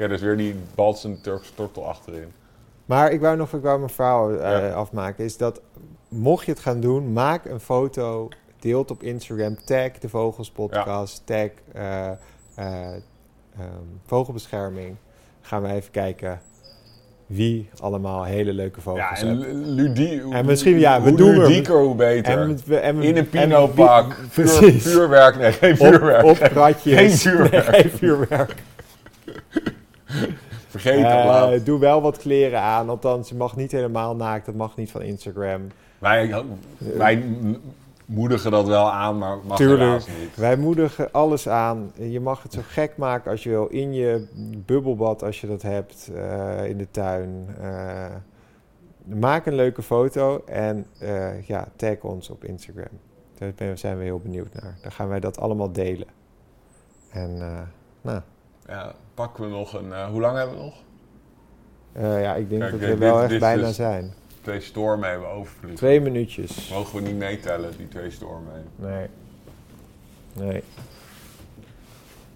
[0.00, 2.32] Kijk, dus weer die balsende Turkse tortel achterin.
[2.84, 4.70] Maar ik wou nog ik wou mijn verhaal eh, Ja.
[4.72, 5.24] afmaken.
[5.24, 5.60] Is dat
[6.08, 8.28] mocht je het gaan doen, maak een foto,
[8.60, 12.16] deel het op Instagram, tag de Vogelspodcast, tag eh, eh,
[12.54, 13.00] ehm,
[14.06, 14.96] Vogelbescherming.
[15.40, 16.40] Gaan we even kijken
[17.26, 21.38] wie allemaal hele leuke vogels Ja, en ludie, En misschien, ja, we hoe doen er-
[21.38, 22.38] ludieker, hoe beter.
[22.38, 26.24] En we- en we- In een en pinopak, vuur, vuurwerk, nee, geen Op, vuurwerk.
[26.24, 26.94] op kratjes.
[26.94, 27.70] Geen vuurwerk.
[27.70, 28.54] Nee, geen vuurwerk.
[30.84, 32.88] Eh, doe wel wat kleren aan.
[32.88, 34.46] Althans, je mag niet helemaal naakt.
[34.46, 35.60] Dat mag niet van Instagram.
[35.98, 36.44] Wij,
[36.78, 37.56] wij m-
[38.04, 40.06] moedigen dat wel aan, maar mag Tuurlijk.
[40.20, 40.36] niet.
[40.36, 41.92] Wij moedigen alles aan.
[41.98, 43.66] Je mag het zo gek maken als je wil.
[43.66, 44.26] In je
[44.66, 46.10] bubbelbad als je dat hebt.
[46.14, 47.48] eh, in de tuin.
[47.60, 48.06] Eh,
[49.04, 50.42] maak een leuke foto.
[50.46, 52.98] En eh, ja, tag ons op Instagram.
[53.54, 54.78] Daar zijn we heel benieuwd naar.
[54.82, 56.08] Dan gaan wij dat allemaal delen.
[57.10, 57.58] En eh,
[58.00, 58.20] nou,
[58.70, 59.92] Ja, pakken we nog een...
[59.92, 60.74] eh, hoe lang hebben we nog?
[61.92, 64.12] eh, ja, ik denk Kijk, dat we wel echt bijna dus- zijn.
[64.42, 65.76] Twee stormen hebben we overvliegen.
[65.76, 66.68] Twee minuutjes.
[66.70, 68.64] Mogen we niet meetellen, die twee stormen.
[68.76, 69.06] Nee.
[70.32, 70.62] Nee.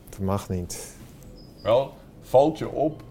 [0.08, 0.96] Dat mag niet.
[1.62, 1.92] Wel,
[2.22, 3.02] valt je op,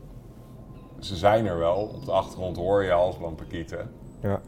[0.99, 1.75] ze zijn er wel.
[1.75, 3.91] Op de achtergrond hoor je halsbandpakieten.
[4.19, 4.41] Ja.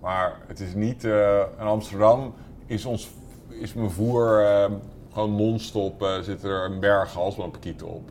[0.00, 1.04] Maar het is niet...
[1.04, 2.34] eh, in Amsterdam
[2.66, 3.10] is, ons,
[3.48, 4.70] is mijn voer eh,
[5.14, 6.02] gewoon non-stop...
[6.02, 8.10] eh, zit er een berg halsbandpakieten op.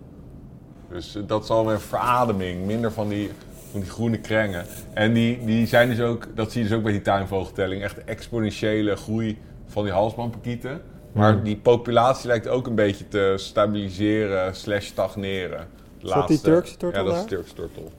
[0.90, 2.66] Dus eh, dat is alweer verademing.
[2.66, 3.32] Minder van die,
[3.72, 4.66] van die groene krengen.
[4.94, 6.28] En die, die zijn dus ook...
[6.36, 7.84] Dat zie je dus ook bij die tuinvogeltelling.
[7.84, 9.38] Echt exponentiële groei
[9.68, 10.82] van die halsbandpakieten.
[11.12, 11.44] Maar Hmm.
[11.44, 15.68] die populatie lijkt ook een beetje te stabiliseren slash stagneren.
[16.00, 17.92] De Is dat die Turkse tortel Ja, dat is de Turkse tortel.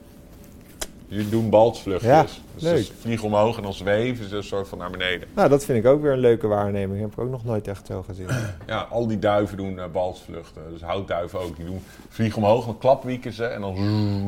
[1.07, 2.11] Die doen balsvluchtjes.
[2.11, 2.83] Ja, dus leuk.
[2.83, 5.27] ze vliegen omhoog en dan zweven ze een soort van naar beneden.
[5.33, 7.01] Nou, dat vind ik ook weer een leuke waarneming.
[7.01, 8.27] Heb ik ook nog nooit echt zo gezien.
[8.67, 10.61] Ja, al die duiven doen uh, balsvluchten.
[10.71, 11.55] Dus houtduiven ook.
[11.55, 13.75] Die doen, vliegen omhoog, dan klapwieken ze en dan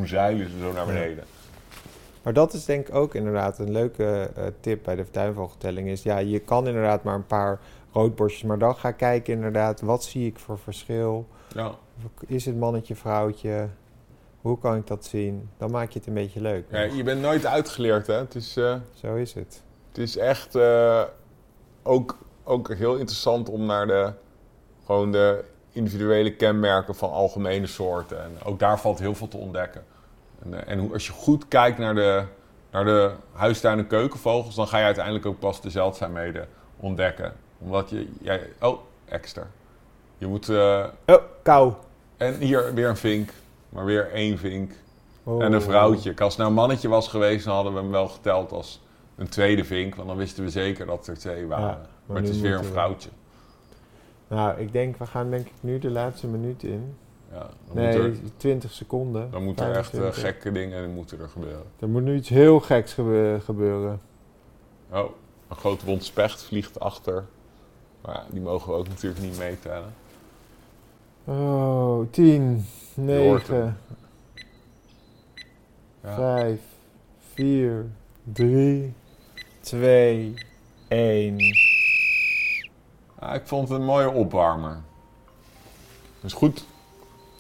[0.06, 1.24] zeilen ze zo naar beneden.
[2.24, 5.88] Maar dat is denk ik ook inderdaad een leuke eh, tip bij de tuinvogeltelling.
[5.88, 7.60] Is ja, je kan inderdaad maar een paar
[7.92, 8.44] roodborstjes.
[8.44, 11.28] Maar dan ga kijken inderdaad, wat zie ik voor verschil?
[11.54, 11.72] Ja.
[12.26, 13.68] Is het mannetje, vrouwtje?
[14.48, 15.50] Hoe kan ik dat zien?
[15.58, 16.66] Dan maak je het een beetje leuk.
[16.70, 18.14] Ja, je bent nooit uitgeleerd, hè?
[18.14, 19.62] Het is, eh, Zo is het.
[19.90, 21.04] het is echt eh,
[21.84, 24.12] ook, ook heel interessant om naar de,
[24.86, 28.24] gewoon de individuele kenmerken van algemene soorten.
[28.24, 29.84] En ook daar valt heel veel te ontdekken.
[30.44, 32.24] En, eh, en hoe, als je goed kijkt naar de,
[32.72, 36.48] naar de huistuin- en keukenvogels, dan ga je uiteindelijk ook pas de zeldzaamheden
[36.80, 37.34] ontdekken.
[37.60, 39.48] Omdat je, jij, oh, extra.
[40.18, 40.84] Je moet, Oh,
[41.44, 41.74] kou.
[42.18, 43.30] en hier weer een vink,
[43.70, 44.72] maar weer één vink.
[45.24, 45.44] Oh.
[45.44, 46.10] En een vrouwtje.
[46.18, 48.82] Als het nou een mannetje was geweest, dan hadden we hem wel geteld als
[49.16, 49.96] een tweede vink.
[49.96, 51.68] Want dan wisten we zeker dat er twee waren.
[51.68, 53.10] Ja, maar, het is weer een vrouwtje.
[54.28, 56.96] Nou, ik denk, we gaan denk ik nu de laatste minuut in.
[57.32, 59.32] Ja, Nee, er, 20 seconden.
[59.32, 60.24] dan moeten er echt eh, 25.
[60.32, 61.64] gekke dingen moeten er gebeuren.
[61.80, 64.02] Er moet nu iets heel geks gebe- gebeuren.
[64.92, 65.10] Oh,
[65.50, 67.26] een grote wond specht vliegt achter.
[68.02, 69.94] Maar ja, die mogen we ook natuurlijk niet meetellen.
[71.28, 73.78] Oh, 10, hoort 9,
[76.04, 76.16] Ja.
[76.16, 76.60] 5,
[77.34, 77.86] 4,
[78.24, 78.94] 3,
[79.60, 80.34] 2,
[80.88, 81.36] 1.
[83.22, 84.78] Ja, ik vond het een mooie opwarmer.
[86.22, 86.66] Dus goed,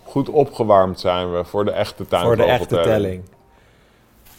[0.03, 2.25] goed opgewarmd zijn we voor de echte tuin.
[2.25, 3.23] Voor de echte telling.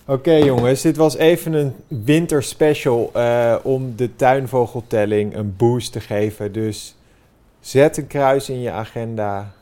[0.07, 6.53] Oké jongens, dit was even een winterspecial eh om de tuinvogeltelling een boost te geven.
[6.53, 6.97] Dus
[7.61, 9.53] zet een kruis in je agenda.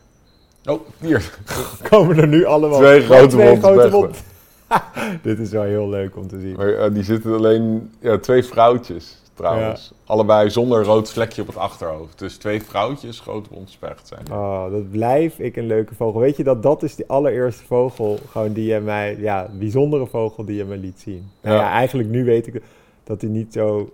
[0.64, 1.38] Oh, hier.
[1.90, 4.10] Komen er nu allemaal Twee grote twee grote
[5.22, 6.56] Dit is wel heel leuk om te zien.
[6.56, 7.90] Maar eh, die zitten alleen...
[8.00, 9.92] Ja, twee vrouwtjes trouwens.
[10.04, 12.18] Allebei zonder rood vlekje op het achterhoofd.
[12.18, 14.38] Dus twee vrouwtjes, grote bondspecht zijn.
[14.38, 16.20] Oh, dat blijf ik een leuke vogel.
[16.20, 20.44] Weet je dat dat is die allereerste vogel gewoon die je mij, ja, bijzondere vogel
[20.44, 21.30] die je me liet zien.
[21.40, 21.62] Nou Ja.
[21.62, 22.62] ja, eigenlijk nu weet ik
[23.04, 23.90] dat hij niet zo,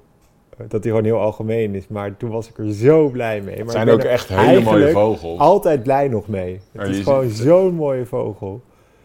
[0.69, 1.89] dat hij gewoon heel algemeen is.
[1.89, 3.55] Maar toen was ik er zo blij mee.
[3.57, 5.39] Maar Het zijn ook echt hele mooie vogels.
[5.39, 6.61] Altijd blij nog mee.
[6.73, 8.61] Het is gewoon zo'n mooie vogel.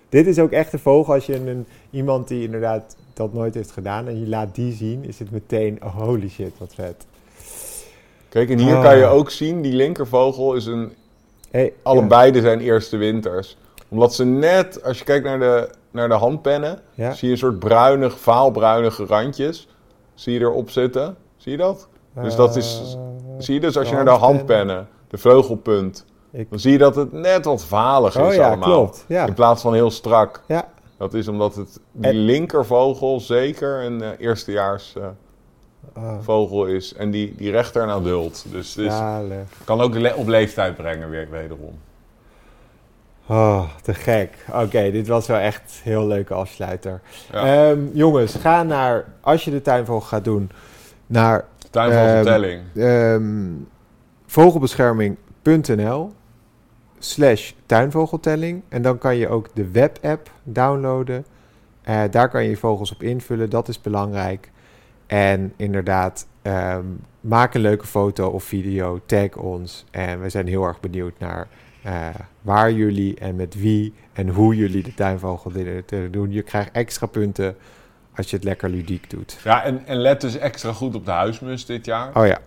[0.09, 3.71] Dit is ook echt een vogel als je een, iemand die inderdaad dat nooit heeft
[3.71, 7.05] gedaan en je laat die zien, is het meteen oh, holy shit, wat vet.
[8.29, 8.83] Kijk, en hier Ah.
[8.83, 10.91] kan je ook zien, die linkervogel is een...
[11.51, 13.57] Hey, Allebei zijn eerste winters.
[13.87, 17.39] Omdat ze net, als je kijkt naar de, naar de handpennen, Ja, zie je een
[17.39, 19.67] soort bruinig, vaalbruinige randjes.
[20.13, 21.15] Zie je erop zitten?
[21.37, 21.87] Zie je dat?
[22.21, 23.01] dus dat is- Eh,
[23.37, 24.87] Zie je dus als je naar de handpennen.
[25.07, 28.69] de vleugelpunt, ik- dan zie je dat het net wat valig is Oh ja, allemaal.
[28.69, 29.05] klopt.
[29.07, 29.25] Ja.
[29.27, 30.41] In plaats van heel strak.
[30.47, 30.67] Ja.
[30.97, 35.05] Dat is omdat het, die En- linkervogel zeker een eh, eerstejaars eh,
[35.93, 36.93] Ah, vogel is.
[36.93, 38.45] En die, die rechter een adult.
[38.51, 38.93] Dus, dus
[39.63, 41.79] kan ook le- op leeftijd brengen weer, wederom.
[43.27, 44.45] Oh, te gek.
[44.53, 47.01] Oké, dit was wel echt een heel leuke afsluiter.
[47.31, 50.51] Ehm, jongens, ga naar, als je de tuinvogel gaat doen,
[51.07, 52.61] naar Tuinvogeltelling.
[52.75, 53.51] ehm,
[54.25, 56.11] vogelbescherming.nl
[56.99, 58.61] slash tuinvogeltelling.
[58.69, 61.25] En dan kan je ook de webapp downloaden.
[61.81, 64.51] Eh, daar kan je je vogels op invullen, dat is belangrijk.
[65.05, 66.85] En inderdaad, ehm,
[67.21, 69.85] maak een leuke foto of video, tag ons.
[69.91, 71.47] En we zijn heel erg benieuwd naar
[71.83, 72.07] eh,
[72.41, 76.31] waar jullie en met wie en hoe jullie de tuinvogel willen doen.
[76.31, 77.55] Je krijgt extra punten
[78.17, 79.37] als je het lekker ludiek doet.
[79.43, 82.17] Ja, en, en let dus extra goed op de huismus dit jaar.
[82.17, 82.39] Oh ja,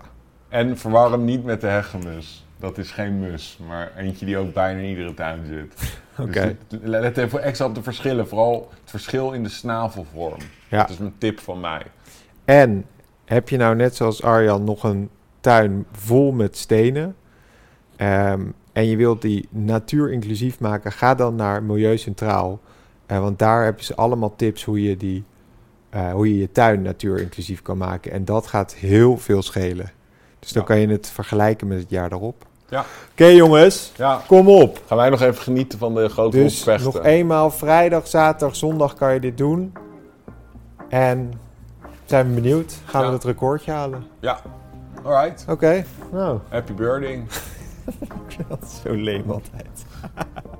[0.49, 2.45] En verwar hem niet met de hegemus.
[2.57, 5.99] Dat is geen mus, maar eentje die ook bijna in iedere tuin zit.
[6.29, 6.57] oké.
[6.69, 8.29] Dus let even extra op de verschillen.
[8.29, 10.41] Vooral het verschil in de snavelvorm.
[10.69, 10.79] Ja.
[10.79, 11.83] Dat is mijn tip van mij.
[12.45, 12.85] En
[13.25, 15.11] heb je nou net zoals Arjan nog een
[15.41, 17.17] tuin vol met stenen
[17.97, 18.43] ehm,
[18.73, 22.61] en je wilt die natuurinclusief maken, ga dan naar Milieu Centraal.
[23.07, 25.25] Eh, want daar hebben ze allemaal tips hoe je, die,
[25.91, 28.13] eh, hoe je je tuin natuurinclusief kan maken.
[28.13, 29.91] En dat gaat heel veel schelen.
[30.39, 30.69] Dus dan Ja.
[30.69, 32.45] kan je het vergelijken met het jaar daarop.
[32.69, 32.85] Ja.
[33.13, 34.83] Oké jongens, Ja, kom op.
[34.87, 36.93] gaan wij nog even genieten van de grote Dus opvechten.
[36.93, 39.73] nog eenmaal vrijdag, zaterdag, zondag kan je dit doen.
[40.89, 41.33] En
[42.05, 42.75] zijn we benieuwd.
[42.85, 43.07] Gaan Ja.
[43.09, 44.07] we het recordje halen?
[44.21, 44.41] Ja,
[45.03, 45.45] alright.
[45.49, 47.25] Oké, nou, Happy birding.
[48.49, 49.85] dat is zo leem altijd.